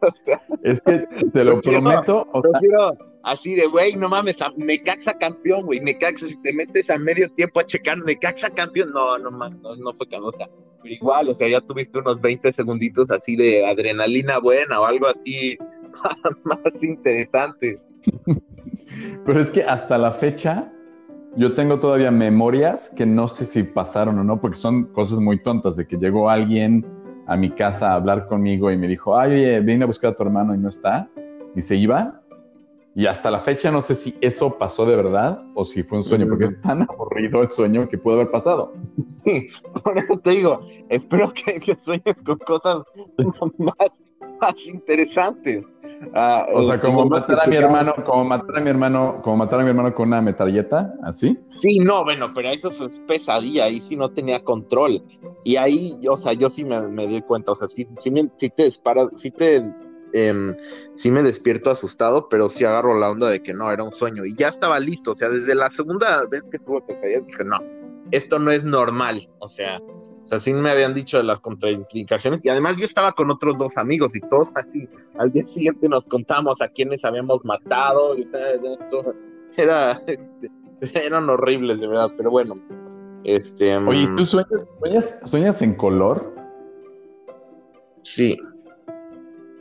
es 0.62 0.80
que 0.82 1.06
te 1.32 1.44
lo 1.44 1.60
prometo. 1.60 2.28
Así 3.22 3.54
de, 3.54 3.66
güey, 3.66 3.96
no 3.96 4.08
mames, 4.08 4.38
me 4.56 4.82
caxa 4.82 5.16
campeón, 5.18 5.66
güey, 5.66 5.80
me 5.80 5.98
caxa, 5.98 6.28
si 6.28 6.36
te 6.42 6.52
metes 6.52 6.88
a 6.90 6.98
medio 6.98 7.30
tiempo 7.30 7.60
a 7.60 7.66
checar, 7.66 7.98
me 7.98 8.16
caxa 8.16 8.50
campeón, 8.50 8.92
no, 8.92 9.18
no 9.18 9.30
mames, 9.30 9.60
no, 9.60 9.76
no 9.76 9.92
fue 9.94 10.08
canosa. 10.08 10.48
Pero 10.82 10.94
igual, 10.94 11.28
o 11.28 11.34
sea, 11.34 11.48
ya 11.48 11.60
tuviste 11.60 11.98
unos 11.98 12.20
20 12.20 12.52
segunditos 12.52 13.10
así 13.10 13.36
de 13.36 13.66
adrenalina 13.66 14.38
buena 14.38 14.80
o 14.80 14.84
algo 14.84 15.08
así 15.08 15.58
más 16.44 16.82
interesante. 16.82 17.80
Pero 19.24 19.40
es 19.40 19.50
que 19.50 19.62
hasta 19.62 19.98
la 19.98 20.12
fecha 20.12 20.72
yo 21.36 21.54
tengo 21.54 21.78
todavía 21.78 22.10
memorias 22.10 22.90
que 22.96 23.06
no 23.06 23.28
sé 23.28 23.46
si 23.46 23.62
pasaron 23.62 24.18
o 24.18 24.24
no, 24.24 24.40
porque 24.40 24.56
son 24.56 24.86
cosas 24.86 25.20
muy 25.20 25.40
tontas, 25.42 25.76
de 25.76 25.86
que 25.86 25.96
llegó 25.96 26.30
alguien 26.30 26.84
a 27.26 27.36
mi 27.36 27.50
casa 27.50 27.92
a 27.92 27.94
hablar 27.94 28.26
conmigo 28.26 28.70
y 28.70 28.76
me 28.76 28.88
dijo, 28.88 29.16
ay, 29.16 29.32
oye, 29.32 29.60
vine 29.60 29.84
a 29.84 29.86
buscar 29.86 30.12
a 30.12 30.14
tu 30.16 30.22
hermano 30.22 30.54
y 30.54 30.58
no 30.58 30.68
está, 30.68 31.08
y 31.54 31.62
se 31.62 31.76
iba. 31.76 32.17
Y 32.98 33.06
hasta 33.06 33.30
la 33.30 33.38
fecha 33.38 33.70
no 33.70 33.80
sé 33.80 33.94
si 33.94 34.18
eso 34.20 34.58
pasó 34.58 34.84
de 34.84 34.96
verdad 34.96 35.44
o 35.54 35.64
si 35.64 35.84
fue 35.84 35.98
un 35.98 36.02
sueño, 36.02 36.26
porque 36.28 36.46
es 36.46 36.60
tan 36.60 36.82
aburrido 36.82 37.42
el 37.42 37.48
sueño 37.48 37.88
que 37.88 37.96
pudo 37.96 38.14
haber 38.14 38.32
pasado. 38.32 38.72
Sí, 39.06 39.50
por 39.84 39.96
eso 39.96 40.18
te 40.18 40.30
digo, 40.30 40.58
espero 40.88 41.32
que, 41.32 41.60
que 41.60 41.76
sueñes 41.76 42.24
con 42.26 42.38
cosas 42.38 42.82
más, 43.58 44.02
más 44.40 44.66
interesantes. 44.66 45.64
Ah, 46.12 46.48
o 46.52 46.64
sea, 46.64 46.80
como 46.80 47.06
matar 47.06 47.38
a 47.44 47.46
mi 47.46 47.54
hermano, 47.54 47.94
como 48.04 48.24
matar 48.24 48.56
a 48.56 48.60
mi 48.60 48.70
hermano, 48.70 49.20
como 49.22 49.36
matar 49.36 49.60
a 49.60 49.62
mi 49.62 49.68
hermano 49.68 49.94
con 49.94 50.08
una 50.08 50.20
metralleta, 50.20 50.92
así. 51.04 51.38
Sí, 51.52 51.78
no, 51.78 52.02
bueno, 52.02 52.32
pero 52.34 52.50
eso 52.50 52.72
es 52.84 52.98
pesadilla, 53.06 53.66
ahí 53.66 53.80
sí 53.80 53.94
no 53.94 54.08
tenía 54.08 54.42
control. 54.42 55.04
Y 55.44 55.54
ahí, 55.54 56.00
o 56.10 56.16
sea, 56.16 56.32
yo 56.32 56.50
sí 56.50 56.64
me, 56.64 57.06
di 57.06 57.22
cuenta, 57.22 57.52
o 57.52 57.54
sea, 57.54 57.68
sí, 57.68 57.86
sí, 58.00 58.10
me, 58.10 58.26
te 58.26 58.64
disparas, 58.64 59.10
sí 59.18 59.30
te 59.30 59.62
eh, 60.12 60.56
sí 60.94 61.10
me 61.10 61.22
despierto 61.22 61.70
asustado, 61.70 62.28
pero 62.28 62.48
sí 62.48 62.64
agarro 62.64 62.98
la 62.98 63.10
onda 63.10 63.28
de 63.28 63.42
que 63.42 63.54
no, 63.54 63.70
era 63.70 63.82
un 63.82 63.92
sueño. 63.92 64.24
Y 64.24 64.34
ya 64.36 64.48
estaba 64.48 64.78
listo, 64.80 65.12
o 65.12 65.16
sea, 65.16 65.28
desde 65.28 65.54
la 65.54 65.70
segunda 65.70 66.24
vez 66.24 66.42
que 66.50 66.58
tuve 66.58 66.82
pesadillas 66.82 67.26
dije, 67.26 67.44
no, 67.44 67.58
esto 68.10 68.38
no 68.38 68.50
es 68.50 68.64
normal, 68.64 69.28
o 69.38 69.48
sea, 69.48 69.80
o 69.80 70.26
sea, 70.26 70.40
sí 70.40 70.52
me 70.52 70.70
habían 70.70 70.92
dicho 70.92 71.16
de 71.16 71.24
las 71.24 71.40
contraindicaciones 71.40 72.40
y 72.42 72.50
además 72.50 72.76
yo 72.76 72.84
estaba 72.84 73.12
con 73.12 73.30
otros 73.30 73.56
dos 73.56 73.76
amigos 73.76 74.14
y 74.14 74.20
todos 74.20 74.50
así, 74.54 74.88
al 75.18 75.32
día 75.32 75.46
siguiente 75.46 75.88
nos 75.88 76.06
contamos 76.06 76.60
a 76.60 76.68
quienes 76.68 77.04
habíamos 77.04 77.44
matado 77.44 78.14
y 78.14 78.28
era, 79.56 80.00
eran 80.94 81.30
horribles 81.30 81.80
de 81.80 81.86
verdad, 81.86 82.12
pero 82.16 82.30
bueno. 82.30 82.56
Este, 83.24 83.76
Oye, 83.76 84.06
¿tú 84.16 84.22
mm, 84.22 84.26
sueñas, 84.26 85.20
sueñas, 85.24 85.62
en 85.62 85.74
color? 85.74 86.34
Sí. 88.02 88.38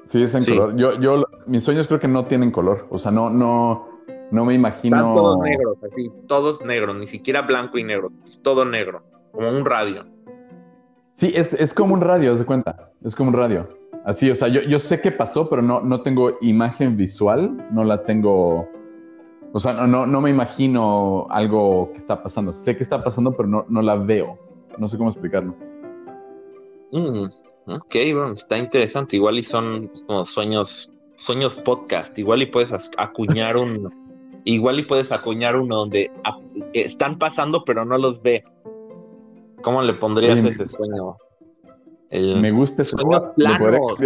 Sí, 0.07 0.23
es 0.23 0.33
en 0.35 0.45
color. 0.45 0.75
Yo, 0.77 0.99
yo, 0.99 1.25
mis 1.47 1.63
sueños 1.63 1.87
creo 1.87 1.99
que 1.99 2.07
no 2.07 2.25
tienen 2.25 2.49
color. 2.51 2.87
O 2.89 2.97
sea, 2.97 3.11
no, 3.11 3.29
no, 3.29 3.89
no 4.31 4.45
me 4.45 4.53
imagino. 4.53 4.95
Están 4.95 5.11
todos 5.11 5.39
negros, 5.39 5.77
así, 5.83 6.11
todos 6.27 6.61
negros, 6.63 6.95
ni 6.95 7.07
siquiera 7.07 7.41
blanco 7.41 7.77
y 7.77 7.83
negro, 7.83 8.11
es 8.25 8.41
todo 8.41 8.63
negro, 8.63 9.03
como 9.33 9.49
un 9.49 9.65
radio. 9.65 10.05
Sí, 11.11 11.33
es, 11.35 11.73
como 11.73 11.93
un 11.93 12.01
radio, 12.01 12.37
se 12.37 12.45
cuenta. 12.45 12.91
Es 13.03 13.15
como 13.15 13.31
un 13.31 13.35
radio. 13.35 13.67
Así, 14.05 14.29
o 14.29 14.35
sea, 14.35 14.47
yo, 14.47 14.61
yo 14.61 14.79
sé 14.79 15.01
qué 15.01 15.11
pasó, 15.11 15.49
pero 15.49 15.61
no, 15.61 15.81
no 15.81 16.01
tengo 16.01 16.37
imagen 16.41 16.95
visual, 16.95 17.67
no 17.71 17.83
la 17.83 18.03
tengo. 18.03 18.69
O 19.51 19.59
sea, 19.59 19.73
no, 19.73 20.05
no, 20.05 20.21
me 20.21 20.29
imagino 20.29 21.27
algo 21.29 21.89
que 21.91 21.97
está 21.97 22.21
pasando. 22.21 22.53
Sé 22.53 22.77
que 22.77 22.83
está 22.83 23.03
pasando, 23.03 23.33
pero 23.33 23.49
no, 23.49 23.65
no 23.67 23.81
la 23.81 23.95
veo. 23.95 24.37
No 24.77 24.87
sé 24.87 24.97
cómo 24.97 25.09
explicarlo. 25.09 25.55
Mm, 26.91 27.25
ok, 27.67 27.95
bueno, 28.13 28.33
está 28.33 28.57
interesante. 28.57 29.15
Igual 29.15 29.39
y 29.39 29.43
son 29.43 29.89
como 30.07 30.25
sueños, 30.25 30.91
sueños 31.17 31.55
podcast. 31.57 32.17
Igual 32.17 32.41
y 32.41 32.45
puedes 32.47 32.73
acuñar 32.97 33.57
un, 33.57 34.41
igual 34.45 34.79
y 34.79 34.83
puedes 34.83 35.11
acuñar 35.11 35.59
uno 35.59 35.77
donde 35.77 36.11
están 36.73 37.17
pasando, 37.19 37.63
pero 37.65 37.85
no 37.85 37.97
los 37.97 38.21
ve. 38.21 38.43
¿Cómo 39.61 39.81
le 39.81 39.93
pondrías 39.93 40.43
ese 40.43 40.67
sueño? 40.67 41.17
me 42.11 42.51
gusta 42.51 42.83
ese 42.83 42.91
sueños 42.91 43.25
planos. 43.35 43.99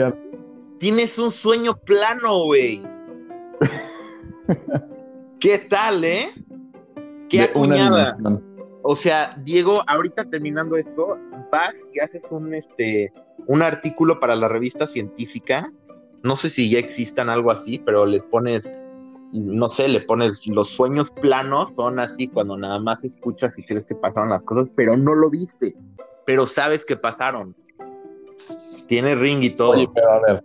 Tienes 0.79 1.19
un 1.19 1.31
sueño 1.31 1.75
plano, 1.75 2.45
güey. 2.45 2.81
¿Qué 5.39 5.59
tal, 5.59 6.03
eh? 6.03 6.29
Qué 7.29 7.43
acuñada. 7.43 8.17
O 8.83 8.95
sea, 8.95 9.37
Diego, 9.43 9.83
ahorita 9.87 10.25
terminando 10.25 10.75
esto, 10.75 11.17
vas 11.51 11.73
y 11.93 11.99
haces 11.99 12.23
un 12.29 12.53
este 12.53 13.13
un 13.47 13.61
artículo 13.61 14.19
para 14.19 14.35
la 14.35 14.47
revista 14.47 14.87
científica. 14.87 15.71
No 16.23 16.35
sé 16.35 16.49
si 16.49 16.69
ya 16.69 16.79
existan 16.79 17.29
algo 17.29 17.51
así, 17.51 17.79
pero 17.79 18.05
les 18.05 18.23
pones 18.23 18.63
no 19.33 19.67
sé, 19.69 19.87
le 19.87 20.01
pones 20.01 20.45
los 20.47 20.69
sueños 20.69 21.09
planos, 21.09 21.73
son 21.75 21.99
así 21.99 22.27
cuando 22.27 22.57
nada 22.57 22.79
más 22.79 23.03
escuchas 23.03 23.53
y 23.57 23.63
crees 23.63 23.85
que 23.85 23.95
pasaron 23.95 24.29
las 24.29 24.43
cosas, 24.43 24.67
pero 24.75 24.97
no 24.97 25.15
lo 25.15 25.29
viste, 25.29 25.75
pero 26.25 26.45
sabes 26.45 26.85
que 26.85 26.97
pasaron. 26.97 27.55
Tiene 28.87 29.15
ring 29.15 29.41
y 29.41 29.51
todo. 29.51 29.71
Oye, 29.71 29.87
pero 29.93 30.11
a 30.11 30.19
ver, 30.19 30.43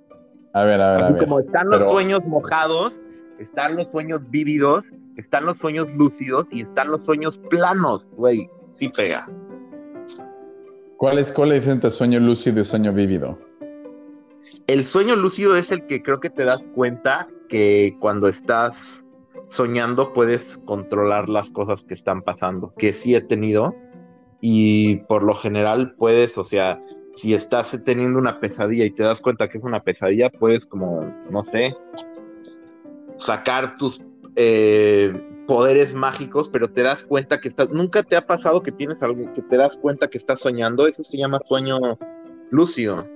a 0.53 0.65
ver, 0.65 0.81
a 0.81 0.93
ver. 0.93 1.05
A 1.05 1.11
ver 1.11 1.25
como 1.25 1.41
están 1.41 1.69
los 1.69 1.89
sueños 1.89 2.25
mojados, 2.27 3.01
están 3.39 3.77
los 3.77 3.91
sueños 3.91 4.23
vívidos, 4.31 4.87
están 5.17 5.47
los 5.47 5.59
sueños 5.59 5.93
lúcidos 5.95 6.49
y 6.51 6.63
están 6.63 6.91
los 6.91 7.05
sueños 7.05 7.39
planos, 7.51 8.07
güey, 8.13 8.49
sí 8.73 8.89
pega. 8.89 9.27
¿Cuál 10.97 11.19
es, 11.19 11.31
cuál 11.31 11.49
es 11.49 11.51
la 11.51 11.55
diferencia 11.55 11.73
entre 11.73 11.91
sueño 11.91 12.21
lúcido 12.21 12.61
y 12.61 12.65
sueño 12.65 12.93
vívido? 12.93 13.39
El 14.67 14.85
sueño 14.85 15.17
lúcido 15.17 15.57
es 15.57 15.71
el 15.71 15.87
que 15.87 16.03
creo 16.03 16.21
que 16.21 16.31
te 16.31 16.45
das 16.45 16.61
cuenta 16.75 17.29
que 17.49 17.97
cuando 18.01 18.29
estás 18.29 18.77
soñando 19.49 20.13
puedes 20.13 20.59
controlar 20.65 21.29
las 21.29 21.51
cosas 21.51 21.85
que 21.85 21.95
están 21.95 22.23
pasando, 22.23 22.73
que 22.77 22.93
sí 22.93 23.15
he 23.15 23.21
tenido 23.21 23.75
y 24.41 24.97
por 25.09 25.23
lo 25.23 25.35
general 25.35 25.95
puedes, 25.99 26.39
o 26.39 26.45
sea, 26.45 26.83
si 27.15 27.35
estás 27.35 27.83
teniendo 27.85 28.19
una 28.19 28.41
pesadilla 28.41 28.85
y 28.85 28.91
te 28.91 29.03
das 29.03 29.21
cuenta 29.21 29.49
que 29.49 29.59
es 29.59 29.65
una 29.65 29.83
pesadilla, 29.83 30.31
puedes 30.31 30.67
como, 30.67 31.03
no 31.31 31.43
sé, 31.43 31.75
sacar 33.17 33.77
tus 33.79 34.05
eh, 34.37 35.13
poderes 35.47 35.95
mágicos, 35.95 36.49
pero 36.49 36.69
te 36.69 36.83
das 36.83 37.05
cuenta 37.05 37.41
que 37.41 37.49
estás, 37.49 37.71
nunca 37.71 38.03
te 38.03 38.17
ha 38.17 38.27
pasado 38.27 38.63
que 38.63 38.73
tienes 38.73 39.03
algo, 39.03 39.33
que 39.33 39.43
te 39.43 39.57
das 39.57 39.77
cuenta 39.77 40.09
que 40.09 40.19
estás 40.19 40.41
soñando, 40.41 40.87
eso 40.87 41.05
se 41.05 41.17
llama 41.17 41.41
sueño 41.47 41.79
lúcido. 42.51 43.07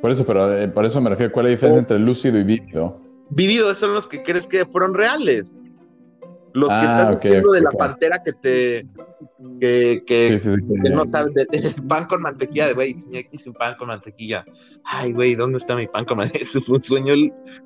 Por 0.00 0.10
eso, 0.10 0.24
pero 0.24 0.54
eh, 0.54 0.68
por 0.68 0.84
eso 0.84 1.00
me 1.00 1.10
refiero, 1.10 1.32
¿cuál 1.32 1.46
es 1.46 1.50
la 1.50 1.56
diferencia 1.56 1.78
oh. 1.78 1.82
entre 1.82 1.98
lúcido 1.98 2.38
y 2.38 2.44
vívido? 2.44 3.00
Vívido 3.30 3.74
son 3.74 3.94
los 3.94 4.06
que 4.06 4.22
crees 4.22 4.46
que 4.46 4.64
fueron 4.64 4.94
reales. 4.94 5.54
Los 6.54 6.68
que 6.72 6.78
Ah, 6.80 6.84
están 6.86 7.14
ok, 7.14 7.20
diciendo 7.22 7.50
de 7.52 7.60
la 7.60 7.70
pantera 7.72 8.18
que 8.24 8.32
te. 8.32 8.86
que, 9.60 10.02
que, 10.06 10.38
Sí, 10.38 10.50
sí, 10.50 10.56
sí, 10.56 10.74
que 10.82 10.88
ya. 10.90 10.96
no 10.96 11.04
sabes, 11.04 11.34
de, 11.34 11.44
de 11.46 11.74
pan 11.88 12.06
con 12.06 12.22
mantequilla, 12.22 12.66
de 12.68 12.74
güey, 12.74 12.94
soñé 12.94 13.24
que 13.24 13.36
hice 13.36 13.50
un 13.50 13.54
pan 13.54 13.74
con 13.78 13.88
mantequilla. 13.88 14.44
Ay, 14.84 15.12
güey, 15.12 15.34
¿dónde 15.34 15.58
está 15.58 15.76
mi 15.76 15.86
pan 15.86 16.04
con 16.04 16.16
mantequilla? 16.18 16.50
Fue 16.66 16.76
un 16.78 16.84
sueño 16.84 17.14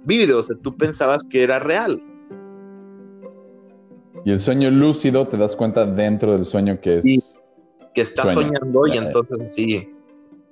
vívido, 0.04 0.38
o 0.38 0.42
sea, 0.42 0.56
tú 0.62 0.76
pensabas 0.76 1.24
que 1.30 1.42
era 1.42 1.58
real. 1.60 2.02
Y 4.24 4.30
el 4.32 4.40
sueño 4.40 4.70
lúcido 4.70 5.26
te 5.26 5.36
das 5.36 5.56
cuenta 5.56 5.84
dentro 5.86 6.32
del 6.32 6.44
sueño 6.44 6.80
que 6.80 6.98
es. 6.98 7.40
Que 7.94 8.00
estás 8.02 8.32
Sueño. 8.32 8.48
soñando 8.48 8.86
y 8.86 8.96
entonces 8.96 9.52
sí, 9.54 9.88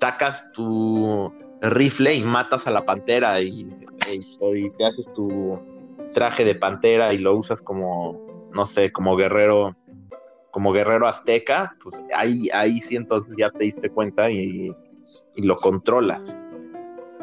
sacas 0.00 0.50
tu 0.52 1.32
rifle 1.62 2.14
y 2.14 2.22
matas 2.22 2.66
a 2.66 2.70
la 2.70 2.84
pantera 2.84 3.40
y, 3.40 3.48
y- 3.48 4.26
y 4.56 4.70
te 4.70 4.84
haces 4.84 5.06
tu 5.14 5.58
traje 6.12 6.44
de 6.44 6.54
pantera 6.54 7.12
y 7.12 7.18
lo 7.18 7.36
usas 7.36 7.60
como, 7.60 8.50
no 8.52 8.66
sé, 8.66 8.92
como 8.92 9.16
guerrero, 9.16 9.76
como 10.50 10.72
guerrero 10.72 11.06
azteca, 11.06 11.76
pues 11.82 12.04
ahí, 12.14 12.48
ahí 12.52 12.80
sí 12.82 12.96
entonces 12.96 13.34
ya 13.38 13.50
te 13.50 13.64
diste 13.64 13.90
cuenta 13.90 14.30
y, 14.30 14.74
y 15.36 15.42
lo 15.42 15.56
controlas. 15.56 16.36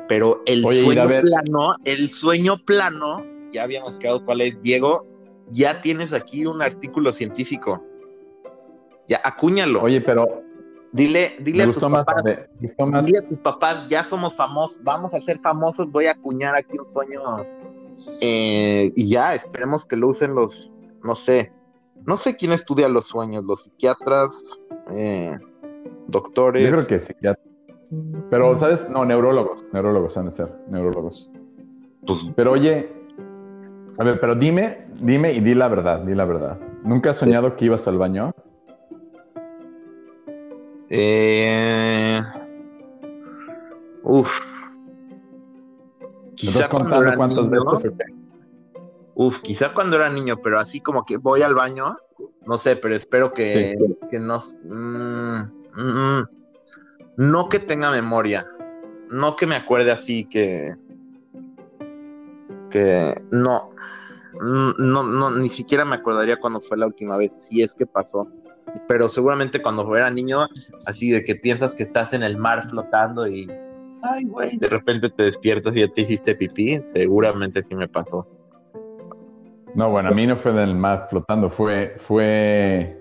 Pero 0.07 0.41
el 0.45 0.63
Oye, 0.65 0.81
sueño 0.81 1.07
plano, 1.07 1.75
el 1.83 2.09
sueño 2.09 2.57
plano, 2.65 3.25
ya 3.51 3.63
habíamos 3.63 3.97
quedado 3.97 4.23
cuál 4.23 4.41
es, 4.41 4.61
Diego, 4.61 5.05
ya 5.49 5.81
tienes 5.81 6.13
aquí 6.13 6.45
un 6.45 6.61
artículo 6.61 7.11
científico. 7.11 7.83
Ya, 9.07 9.21
acúñalo. 9.23 9.81
Oye, 9.81 10.01
pero 10.01 10.43
Dile, 10.91 11.35
dile 11.39 11.63
a 11.63 11.65
tus 11.65 11.79
papás, 11.79 12.23
dile 12.23 13.19
a 13.19 13.27
tus 13.27 13.37
papás, 13.39 13.87
ya 13.89 14.03
somos 14.03 14.35
famosos, 14.35 14.81
vamos 14.83 15.13
a 15.13 15.19
ser 15.19 15.39
famosos, 15.39 15.91
voy 15.91 16.05
a 16.05 16.11
acuñar 16.11 16.55
aquí 16.55 16.77
un 16.77 16.87
sueño 16.87 17.21
eh, 18.21 18.91
y 18.95 19.09
ya, 19.09 19.35
esperemos 19.35 19.85
que 19.85 19.95
lo 19.95 20.07
usen 20.09 20.35
los, 20.35 20.71
no 21.03 21.15
sé, 21.15 21.53
no 22.05 22.15
sé 22.15 22.37
quién 22.37 22.51
estudia 22.53 22.87
los 22.89 23.05
sueños, 23.05 23.43
los 23.43 23.63
psiquiatras, 23.63 24.33
eh, 24.91 25.37
doctores. 26.07 26.69
Yo 26.69 26.75
creo 26.75 26.87
que 26.87 26.99
sí. 26.99 27.13
ya. 27.21 27.37
Pero, 28.29 28.55
¿sabes? 28.55 28.89
No, 28.89 29.05
neurólogos. 29.05 29.63
Neurólogos 29.71 30.17
han 30.17 30.25
de 30.25 30.31
ser. 30.31 30.53
Neurólogos. 30.67 31.31
Pues, 32.05 32.31
Pero 32.35 32.51
oye, 32.53 32.89
a 33.97 34.03
ver, 34.03 34.19
pero 34.19 34.35
dime, 34.35 34.87
dime 35.01 35.33
y 35.33 35.39
di 35.39 35.53
la 35.53 35.67
verdad, 35.67 35.99
di 35.99 36.13
la 36.13 36.25
verdad. 36.25 36.59
¿Nunca 36.83 37.11
has 37.11 37.17
soñado 37.17 37.55
que 37.55 37.65
ibas 37.65 37.87
al 37.87 37.97
baño? 37.97 38.33
eh, 40.89 42.21
uf. 44.03 44.56
¿Me 46.37 46.41
Quizá 46.41 46.69
cuando 46.69 47.01
era 47.01 47.15
cuántas 47.15 47.47
niño, 47.47 47.65
veces? 47.71 47.93
Uf, 49.15 49.41
quizá 49.41 49.73
cuando 49.73 49.95
era 49.95 50.07
niño, 50.07 50.37
pero 50.43 50.59
así 50.59 50.81
como 50.81 51.03
que 51.03 51.17
voy 51.17 51.41
al 51.41 51.55
baño, 51.55 51.97
no 52.45 52.59
sé, 52.59 52.75
pero 52.75 52.93
espero 52.93 53.33
que, 53.33 53.75
que 54.11 54.19
no. 54.19 54.39
mm, 54.63 55.41
mm, 55.73 56.19
mm. 56.19 56.29
no 57.17 57.49
que 57.49 57.57
tenga 57.57 57.89
memoria, 57.89 58.47
no 59.09 59.35
que 59.35 59.47
me 59.47 59.55
acuerde 59.55 59.89
así 59.89 60.25
que. 60.25 60.75
que 62.69 63.19
no. 63.31 63.71
No, 64.39 65.01
no, 65.01 65.31
ni 65.31 65.49
siquiera 65.49 65.83
me 65.83 65.95
acordaría 65.95 66.39
cuando 66.39 66.61
fue 66.61 66.77
la 66.77 66.85
última 66.85 67.17
vez, 67.17 67.31
si 67.49 67.63
es 67.63 67.73
que 67.73 67.87
pasó. 67.87 68.31
Pero 68.87 69.09
seguramente 69.09 69.63
cuando 69.63 69.95
era 69.95 70.11
niño, 70.11 70.47
así 70.85 71.09
de 71.09 71.25
que 71.25 71.33
piensas 71.33 71.73
que 71.73 71.81
estás 71.81 72.13
en 72.13 72.21
el 72.21 72.37
mar 72.37 72.69
flotando 72.69 73.27
y. 73.27 73.49
Ay, 74.01 74.25
güey, 74.25 74.57
de 74.57 74.69
repente 74.69 75.09
te 75.09 75.23
despiertas 75.23 75.75
y 75.75 75.79
ya 75.79 75.87
te 75.87 76.01
hiciste 76.01 76.35
pipí, 76.35 76.81
seguramente 76.87 77.63
sí 77.63 77.75
me 77.75 77.87
pasó. 77.87 78.27
No, 79.75 79.89
bueno, 79.89 80.09
a 80.09 80.11
mí 80.11 80.25
no 80.25 80.37
fue 80.37 80.53
del 80.53 80.75
mar 80.75 81.07
flotando, 81.09 81.49
fue, 81.49 81.95
fue, 81.97 82.99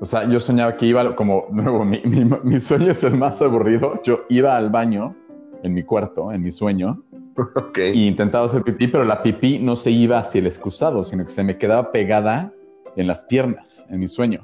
o 0.00 0.06
sea, 0.06 0.28
yo 0.28 0.40
soñaba 0.40 0.76
que 0.76 0.86
iba 0.86 1.14
como, 1.16 1.46
nuevo, 1.52 1.84
mi, 1.84 2.00
mi, 2.04 2.24
mi 2.42 2.60
sueño 2.60 2.90
es 2.90 3.04
el 3.04 3.16
más 3.16 3.40
aburrido. 3.42 4.00
Yo 4.02 4.24
iba 4.28 4.56
al 4.56 4.70
baño 4.70 5.14
en 5.62 5.74
mi 5.74 5.82
cuarto, 5.82 6.32
en 6.32 6.42
mi 6.42 6.50
sueño, 6.50 7.02
Ok. 7.56 7.78
y 7.92 8.06
intentaba 8.06 8.46
hacer 8.46 8.62
pipí, 8.62 8.88
pero 8.88 9.04
la 9.04 9.22
pipí 9.22 9.58
no 9.58 9.76
se 9.76 9.90
iba 9.90 10.18
hacia 10.18 10.38
el 10.38 10.46
excusado, 10.46 11.04
sino 11.04 11.24
que 11.24 11.30
se 11.30 11.42
me 11.42 11.58
quedaba 11.58 11.90
pegada 11.90 12.52
en 12.96 13.06
las 13.06 13.24
piernas, 13.24 13.86
en 13.90 14.00
mi 14.00 14.08
sueño. 14.08 14.42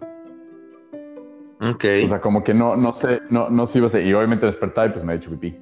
Ok. 1.62 1.84
O 2.04 2.08
sea, 2.08 2.20
como 2.20 2.42
que 2.42 2.54
no, 2.54 2.74
no 2.74 2.92
sé, 2.92 3.20
no, 3.28 3.50
no 3.50 3.66
se 3.66 3.78
iba 3.78 3.86
a 3.86 3.88
hacer, 3.88 4.06
y 4.06 4.12
obviamente 4.14 4.46
despertaba 4.46 4.88
y 4.88 4.90
pues 4.90 5.04
me 5.04 5.12
he 5.12 5.16
hecho 5.16 5.30
pipí. 5.30 5.56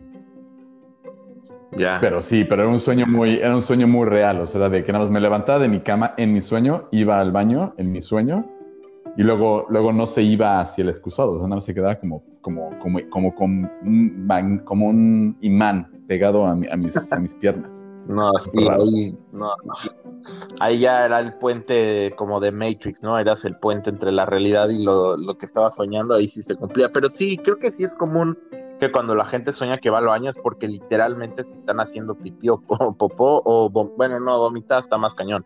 Ya. 1.77 1.99
Pero 2.01 2.21
sí, 2.23 2.45
pero 2.45 2.63
era 2.63 2.71
un 2.71 2.81
sueño 2.81 3.07
muy, 3.07 3.37
era 3.37 3.55
un 3.55 3.61
sueño 3.63 3.87
muy 3.89 4.07
real, 4.07 4.41
o 4.41 4.47
sea, 4.47 4.69
de 4.69 4.85
que 4.85 4.93
nada 4.93 5.05
más 5.05 5.11
me 5.13 5.21
levantaba 5.21 5.59
de 5.59 5.69
mi 5.69 5.81
cama 5.81 6.15
en 6.17 6.33
mi 6.33 6.41
sueño, 6.43 6.89
iba 6.93 7.21
al 7.21 7.33
baño 7.33 7.75
en 7.77 7.93
mi 7.93 8.01
sueño, 8.03 8.47
y 9.17 9.23
luego, 9.23 9.67
luego 9.69 9.93
no 9.93 10.07
se 10.07 10.23
iba 10.23 10.61
hacia 10.61 10.83
el 10.83 10.89
excusado, 10.91 11.33
o 11.33 11.35
sea, 11.39 11.45
nada 11.45 11.57
más 11.57 11.65
se 11.65 11.75
quedaba 11.75 11.97
como, 11.99 12.23
como, 12.41 12.71
como, 12.79 13.01
como, 13.11 13.35
con 13.35 13.71
un, 13.83 14.63
como 14.65 14.87
un 14.87 15.37
imán 15.41 15.91
pegado 16.07 16.47
a, 16.47 16.55
mi- 16.55 16.69
a 16.71 16.77
mis, 16.77 17.13
a 17.13 17.19
mis 17.19 17.35
piernas. 17.35 17.85
No, 18.07 18.33
sí, 18.39 18.67
ahí, 18.67 19.19
no, 19.33 19.49
no. 19.65 19.73
Ahí 20.61 20.79
ya 20.81 21.05
era 21.05 21.21
el 21.21 21.35
puente 21.35 22.15
como 22.17 22.41
de 22.41 22.53
Matrix, 22.53 23.03
¿no? 23.03 23.19
Eras 23.19 23.45
el 23.45 23.57
puente 23.57 23.91
entre 23.91 24.13
la 24.13 24.25
realidad 24.25 24.71
y 24.71 24.83
lo, 24.83 25.17
lo 25.19 25.37
que 25.37 25.45
estaba 25.45 25.71
soñando, 25.71 26.15
ahí 26.15 26.27
sí 26.29 26.43
se 26.43 26.57
cumplía. 26.57 26.91
Pero 26.91 27.11
sí, 27.11 27.37
creo 27.37 27.59
que 27.59 27.71
sí 27.71 27.85
es 27.85 27.95
común 27.95 28.39
que 28.79 28.93
cuando 28.93 29.15
la 29.15 29.27
gente 29.27 29.53
sueña 29.53 29.79
que 29.79 29.91
va 29.91 29.99
al 29.99 30.07
baño 30.07 30.31
es 30.31 30.37
porque 30.43 30.69
literalmente 30.69 31.43
se 31.43 31.53
están 31.53 31.81
haciendo 31.81 32.15
pipí 32.15 32.49
o 32.49 32.61
po- 32.61 32.95
popó 32.95 33.43
o, 33.45 33.71
bueno, 33.97 34.21
no, 34.21 34.39
vomitar 34.39 34.83
está 34.83 34.99
más 34.99 35.15
cañón, 35.15 35.45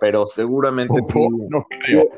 pero 0.00 0.26
seguramente 0.26 1.00
sí. 1.04 1.26
No 1.48 1.64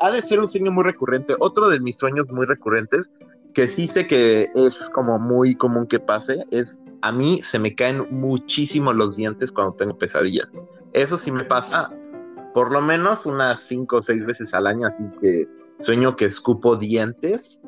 ha 0.00 0.10
de 0.10 0.22
ser 0.22 0.40
un 0.40 0.48
sueño 0.48 0.72
muy 0.72 0.84
recurrente. 0.84 1.34
Otro 1.38 1.68
de 1.68 1.80
mis 1.80 1.96
sueños 1.96 2.26
muy 2.30 2.46
recurrentes, 2.46 3.10
que 3.52 3.68
sí 3.68 3.86
sé 3.86 4.06
que 4.06 4.48
es 4.54 4.90
como 4.90 5.18
muy 5.18 5.54
común 5.56 5.86
que 5.86 6.00
pase, 6.00 6.44
es 6.50 6.78
a 7.02 7.12
mí 7.12 7.40
se 7.42 7.58
me 7.58 7.74
caen 7.74 8.06
muchísimo 8.10 8.92
los 8.92 9.16
dientes 9.16 9.52
cuando 9.52 9.74
tengo 9.74 9.96
pesadillas. 9.98 10.48
Eso 10.94 11.18
sí 11.18 11.30
me 11.30 11.44
pasa 11.44 11.90
por 12.54 12.72
lo 12.72 12.80
menos 12.80 13.26
unas 13.26 13.60
cinco 13.60 13.96
o 13.96 14.02
seis 14.02 14.24
veces 14.24 14.54
al 14.54 14.66
año, 14.66 14.86
así 14.86 15.02
que 15.20 15.46
sueño 15.80 16.16
que 16.16 16.24
escupo 16.24 16.76
dientes 16.76 17.60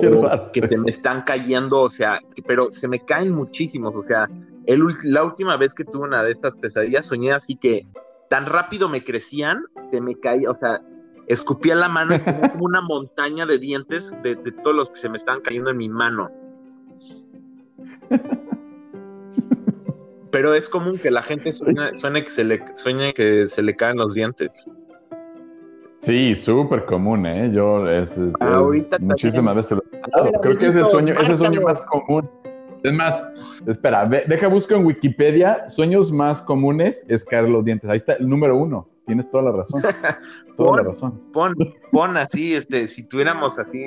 que 0.52 0.66
se 0.66 0.78
me 0.78 0.90
están 0.90 1.22
cayendo, 1.22 1.82
o 1.82 1.90
sea, 1.90 2.20
pero 2.46 2.72
se 2.72 2.88
me 2.88 3.04
caen 3.04 3.32
muchísimos, 3.32 3.94
o 3.94 4.02
sea, 4.02 4.28
el 4.66 4.82
la 5.04 5.24
última 5.24 5.56
vez 5.56 5.72
que 5.74 5.84
tuve 5.84 6.04
una 6.04 6.24
de 6.24 6.32
estas 6.32 6.54
pesadillas 6.56 7.06
soñé 7.06 7.32
así 7.32 7.56
que 7.56 7.86
tan 8.28 8.46
rápido 8.46 8.88
me 8.88 9.04
crecían, 9.04 9.64
se 9.90 10.00
me 10.00 10.18
caía, 10.18 10.50
o 10.50 10.56
sea, 10.56 10.80
escupía 11.28 11.74
la 11.74 11.88
mano 11.88 12.14
y 12.14 12.18
tenía 12.20 12.52
como 12.52 12.64
una 12.64 12.80
montaña 12.80 13.46
de 13.46 13.58
dientes 13.58 14.10
de, 14.22 14.34
de 14.36 14.52
todos 14.52 14.74
los 14.74 14.90
que 14.90 15.00
se 15.00 15.08
me 15.08 15.18
estaban 15.18 15.40
cayendo 15.40 15.70
en 15.70 15.76
mi 15.76 15.88
mano. 15.88 16.30
Pero 20.30 20.54
es 20.54 20.68
común 20.68 20.98
que 20.98 21.10
la 21.10 21.22
gente 21.22 21.52
sueñe 21.52 22.24
que 22.24 22.30
se 22.30 22.44
le 22.44 22.62
sueñe 22.74 23.14
que 23.14 23.48
se 23.48 23.62
le 23.62 23.74
caen 23.74 23.96
los 23.96 24.12
dientes. 24.12 24.66
Sí, 25.98 26.36
súper 26.36 26.84
común, 26.84 27.26
¿eh? 27.26 27.50
Yo 27.52 27.88
es, 27.88 28.16
es- 28.18 28.32
Ahorita 28.40 28.96
es 28.96 29.02
muchísimas 29.02 29.54
veces. 29.56 29.72
lo 29.72 29.84
he. 29.84 30.32
Creo 30.40 30.56
que 30.56 30.64
es 30.66 30.74
el 30.74 30.88
sueño, 30.88 31.14
es 31.20 31.28
el 31.28 31.38
sueño 31.38 31.60
más 31.62 31.84
común. 31.86 32.30
Es 32.82 32.92
más, 32.92 33.24
espera, 33.66 34.04
ve- 34.04 34.24
deja 34.28 34.46
busco 34.48 34.74
en 34.74 34.84
Wikipedia, 34.84 35.68
sueños 35.68 36.12
más 36.12 36.42
comunes 36.42 37.02
es 37.08 37.24
caer 37.24 37.48
los 37.48 37.64
dientes. 37.64 37.88
Ahí 37.90 37.96
está 37.96 38.12
el 38.14 38.28
número 38.28 38.56
uno. 38.56 38.88
Tienes 39.06 39.28
toda 39.30 39.44
la 39.44 39.52
razón. 39.52 39.82
Toda 40.56 40.78
la 40.78 40.82
razón. 40.88 41.20
Pon, 41.32 41.54
pon 41.92 42.16
así, 42.16 42.54
este, 42.54 42.88
si 42.88 43.02
tuviéramos 43.04 43.58
así 43.58 43.84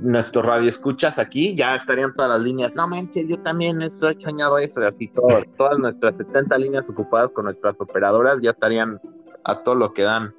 nuestro 0.00 0.42
radio 0.42 0.68
escuchas 0.68 1.18
aquí, 1.18 1.54
ya 1.56 1.76
estarían 1.76 2.14
todas 2.14 2.30
las 2.30 2.40
líneas. 2.40 2.72
No 2.74 2.86
manches, 2.88 3.28
yo 3.28 3.38
también 3.40 3.80
he 3.82 3.90
soñado 3.90 4.58
eso, 4.58 4.80
y 4.82 4.84
así 4.84 5.08
todo, 5.08 5.28
todas 5.56 5.78
nuestras 5.78 6.16
70 6.16 6.56
líneas 6.58 6.88
ocupadas 6.88 7.30
con 7.30 7.44
nuestras 7.46 7.80
operadoras 7.80 8.38
ya 8.42 8.50
estarían 8.50 9.00
a 9.44 9.62
todo 9.62 9.74
lo 9.74 9.92
que 9.92 10.02
dan. 10.02 10.34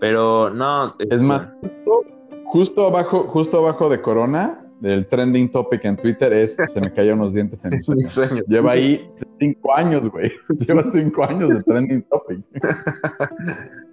Pero 0.00 0.50
no, 0.50 0.94
Es 0.98 1.06
este, 1.10 1.20
más, 1.20 1.48
justo, 1.62 2.02
justo 2.44 2.86
abajo, 2.86 3.24
justo 3.28 3.58
abajo 3.58 3.88
de 3.88 4.00
Corona, 4.00 4.64
del 4.80 5.08
trending 5.08 5.50
topic 5.50 5.84
en 5.84 5.96
Twitter 5.96 6.32
es 6.32 6.56
se 6.66 6.80
me 6.80 6.92
cayeron 6.92 7.18
los 7.18 7.34
dientes 7.34 7.64
en 7.64 7.70
mi 7.76 7.82
sueño. 7.82 8.08
sueño. 8.08 8.42
Lleva 8.46 8.72
ahí 8.72 9.10
cinco 9.40 9.74
años, 9.74 10.08
güey. 10.08 10.30
Lleva 10.66 10.84
cinco 10.84 11.24
años 11.24 11.48
de 11.50 11.62
trending 11.62 12.02
topic. 12.02 12.38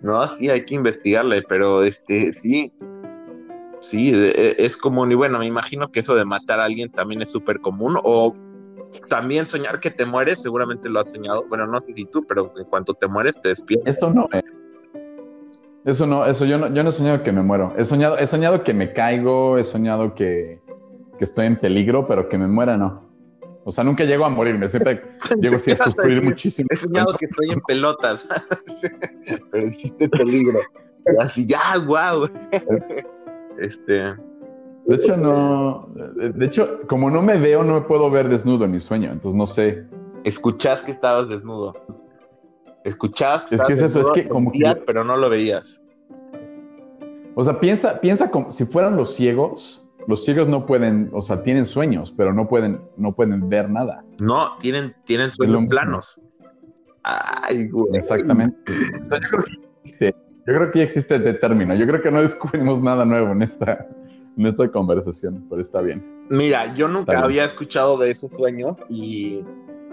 No, 0.02 0.28
sí, 0.36 0.50
hay 0.50 0.64
que 0.66 0.76
investigarle, 0.76 1.42
pero 1.42 1.82
este, 1.82 2.32
sí, 2.34 2.72
sí, 3.80 4.12
e- 4.14 4.56
es 4.60 4.78
común. 4.78 5.12
Y 5.12 5.16
bueno, 5.16 5.40
me 5.40 5.48
imagino 5.48 5.92
que 5.92 6.02
eso 6.02 6.14
de 6.14 6.26
matar 6.26 6.60
a 6.60 6.66
alguien 6.66 6.92
también 6.92 7.24
es 7.24 7.32
súper 7.32 7.60
común. 7.60 7.98
O 8.04 8.36
también 9.10 9.48
soñar 9.48 9.80
que 9.80 9.90
te 9.90 10.06
mueres, 10.06 10.44
seguramente 10.44 10.90
lo 10.90 11.00
has 11.00 11.10
soñado. 11.10 11.44
Bueno, 11.50 11.66
no 11.66 11.80
sé 11.82 11.94
si 11.96 12.06
tú, 12.06 12.24
pero 12.28 12.54
en 12.56 12.66
cuanto 12.66 12.94
te 12.94 13.08
mueres, 13.08 13.34
te 13.42 13.50
despiertas. 13.50 13.98
Eso 13.98 14.14
no, 14.14 14.28
eh. 14.32 14.44
Eso 15.86 16.08
no, 16.08 16.26
eso 16.26 16.46
yo 16.46 16.58
no, 16.58 16.74
yo 16.74 16.84
no 16.84 16.90
he 16.90 16.92
soñado 16.92 17.22
que 17.22 17.32
me 17.32 17.44
muero. 17.44 17.74
He 17.78 17.86
soñado, 17.86 18.18
he 18.18 18.26
soñado 18.26 18.64
que 18.64 18.74
me 18.74 18.92
caigo, 18.92 19.60
he 19.60 19.64
soñado 19.64 20.16
que, 20.16 20.60
que 21.18 21.24
estoy 21.24 21.46
en 21.46 21.60
peligro, 21.60 22.08
pero 22.08 22.28
que 22.28 22.40
me 22.40 22.48
muera 22.48 22.76
no. 22.76 23.06
O 23.64 23.72
sea, 23.72 23.84
nunca 23.84 24.04
llego 24.04 24.26
a 24.26 24.30
morirme, 24.30 24.68
siempre 24.68 25.02
llego 25.42 25.58
así 25.58 25.72
a 25.72 25.78
sufrir 25.78 26.24
muchísimo. 26.24 26.68
He 26.72 26.76
soñado 26.76 27.16
que 27.18 27.26
estoy 27.26 27.50
en 27.52 27.62
pelotas, 27.62 28.28
pero 29.52 29.66
existe 29.66 30.10
peligro. 30.10 30.60
Así, 31.20 31.46
ya, 31.46 31.60
wow. 31.86 32.30
Este. 33.60 34.16
De 34.86 34.96
hecho, 34.96 35.18
no. 35.18 35.90
De 36.16 36.46
hecho, 36.46 36.82
como 36.88 37.12
no 37.12 37.22
me 37.22 37.38
veo, 37.38 37.64
no 37.64 37.76
me 37.76 37.82
puedo 37.82 38.10
ver 38.10 38.28
desnudo 38.28 38.66
en 38.66 38.72
mi 38.72 38.80
sueño, 38.80 39.12
entonces 39.12 39.38
no 39.38 39.46
sé. 39.46 39.86
Escuchás 40.24 40.82
que 40.82 40.92
estabas 40.92 41.30
desnudo. 41.30 41.74
Escuchabas 42.86 43.44
que 43.50 43.56
Es 43.56 43.64
que 43.64 43.74
es 43.74 43.82
eso, 43.82 44.00
es 44.02 44.12
que 44.24 44.30
como 44.30 44.52
que- 44.52 44.60
pero 44.86 45.04
no 45.04 45.18
lo 45.18 45.30
veías. 45.30 45.82
O 47.36 47.44
sea, 47.44 47.60
piensa, 47.60 48.00
piensa 48.00 48.32
como 48.32 48.52
si 48.52 48.66
fueran 48.66 48.96
los 48.96 49.14
ciegos. 49.16 49.82
Los 50.08 50.24
ciegos 50.24 50.48
no 50.48 50.68
pueden, 50.68 51.10
o 51.14 51.22
sea, 51.22 51.42
tienen 51.42 51.66
sueños, 51.66 52.14
pero 52.16 52.32
no 52.32 52.48
pueden, 52.48 52.80
no 52.96 53.14
pueden 53.14 53.50
ver 53.50 53.70
nada. 53.72 54.06
No, 54.20 54.56
tienen, 54.60 54.94
tienen 55.04 55.32
sueños 55.32 55.66
planos. 55.66 56.22
Ay, 57.04 57.68
güey. 57.70 57.98
Exactamente. 57.98 58.72
O 59.02 59.06
sea, 59.06 59.20
yo 59.20 59.28
creo 59.30 59.44
que 59.44 59.52
existe. 59.84 60.16
Yo 60.48 60.54
creo 60.54 60.72
que 60.72 60.78
ya 60.80 60.84
existe 60.86 61.16
este 61.16 61.34
término. 61.34 61.74
Yo 61.76 61.88
creo 61.88 62.02
que 62.04 62.12
no 62.12 62.22
descubrimos 62.22 62.82
nada 62.84 63.04
nuevo 63.04 63.32
en 63.32 63.42
esta, 63.42 63.88
en 64.38 64.46
esta 64.46 64.72
conversación, 64.72 65.44
pero 65.50 65.60
está 65.60 65.82
bien. 65.82 66.06
Mira, 66.30 66.72
yo 66.76 66.88
nunca 66.88 67.20
había 67.20 67.46
escuchado 67.46 67.98
de 67.98 68.12
esos 68.12 68.30
sueños 68.32 68.78
y 68.90 69.44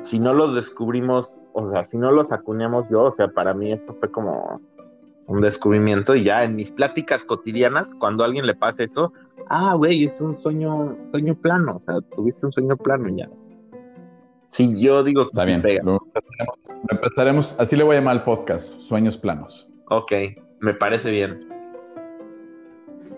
si 0.03 0.19
no 0.19 0.35
los 0.35 0.55
descubrimos, 0.55 1.29
o 1.53 1.69
sea, 1.71 1.85
si 1.85 1.97
no 1.97 2.11
los 2.12 2.33
acuñamos 2.33 2.88
yo, 2.91 3.03
o 3.05 3.12
sea, 3.12 3.29
para 3.29 3.55
mí 3.55 3.73
esto 3.73 3.95
fue 3.99 4.11
como 4.11 4.61
un 5.27 5.41
descubrimiento 5.41 6.15
y 6.15 6.25
ya 6.25 6.45
en 6.45 6.57
mis 6.57 6.71
pláticas 6.71 7.25
cotidianas, 7.25 7.87
cuando 7.99 8.23
a 8.23 8.27
alguien 8.27 8.47
le 8.47 8.55
pasa 8.55 8.83
eso, 8.83 9.12
ah, 9.49 9.75
güey, 9.75 10.05
es 10.05 10.21
un 10.21 10.35
sueño, 10.35 10.95
sueño 11.11 11.35
plano, 11.37 11.77
o 11.77 11.81
sea, 11.81 12.01
tuviste 12.15 12.45
un 12.47 12.53
sueño 12.53 12.77
plano 12.77 13.09
ya. 13.17 13.29
Sí, 14.49 14.79
yo 14.83 15.03
digo 15.03 15.23
que 15.23 15.29
Está 15.29 15.43
sí 15.45 15.49
bien. 15.51 15.62
pega. 15.62 15.83
Lo 15.85 15.95
empezaremos, 16.05 16.59
lo 16.69 16.97
empezaremos- 16.99 17.57
así 17.59 17.77
le 17.77 17.85
voy 17.85 17.97
a 17.97 18.01
llamar 18.01 18.17
al 18.19 18.25
podcast, 18.25 18.75
Sueños 18.81 19.17
Planos. 19.17 19.69
Ok, 19.88 20.12
me 20.61 20.75
parece 20.75 21.11
bien. 21.11 21.49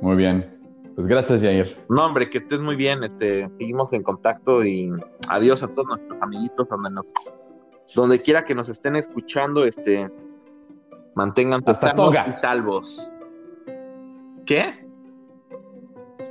Muy 0.00 0.16
bien. 0.16 0.53
Pues 0.94 1.06
gracias, 1.08 1.42
Jair. 1.42 1.76
No, 1.88 2.06
hombre, 2.06 2.30
que 2.30 2.38
estés 2.38 2.60
muy 2.60 2.76
bien, 2.76 3.02
este, 3.02 3.50
seguimos 3.58 3.92
en 3.92 4.02
contacto 4.02 4.64
y 4.64 4.92
adiós 5.28 5.62
a 5.62 5.68
todos 5.68 5.88
nuestros 5.88 6.22
amiguitos 6.22 6.68
donde 6.68 6.90
nos, 6.90 7.12
donde 7.94 8.22
quiera 8.22 8.44
que 8.44 8.54
nos 8.54 8.68
estén 8.68 8.94
escuchando, 8.96 9.64
este, 9.64 10.08
manténganse 11.14 11.72
Hasta 11.72 11.88
sanos 11.88 12.06
Toga. 12.06 12.26
y 12.28 12.32
salvos. 12.32 13.10
¿Qué? 14.46 14.84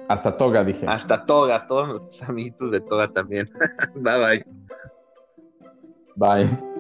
Hasta 0.08 0.38
toga, 0.38 0.64
dije. 0.64 0.86
Hasta 0.88 1.26
Toga, 1.26 1.66
todos 1.68 1.88
nuestros 1.88 2.24
amiguitos 2.24 2.72
de 2.72 2.82
Toga 2.82 3.12
también. 3.12 3.50
bye 3.96 4.20
bye. 4.20 4.46
Bye. 6.16 6.73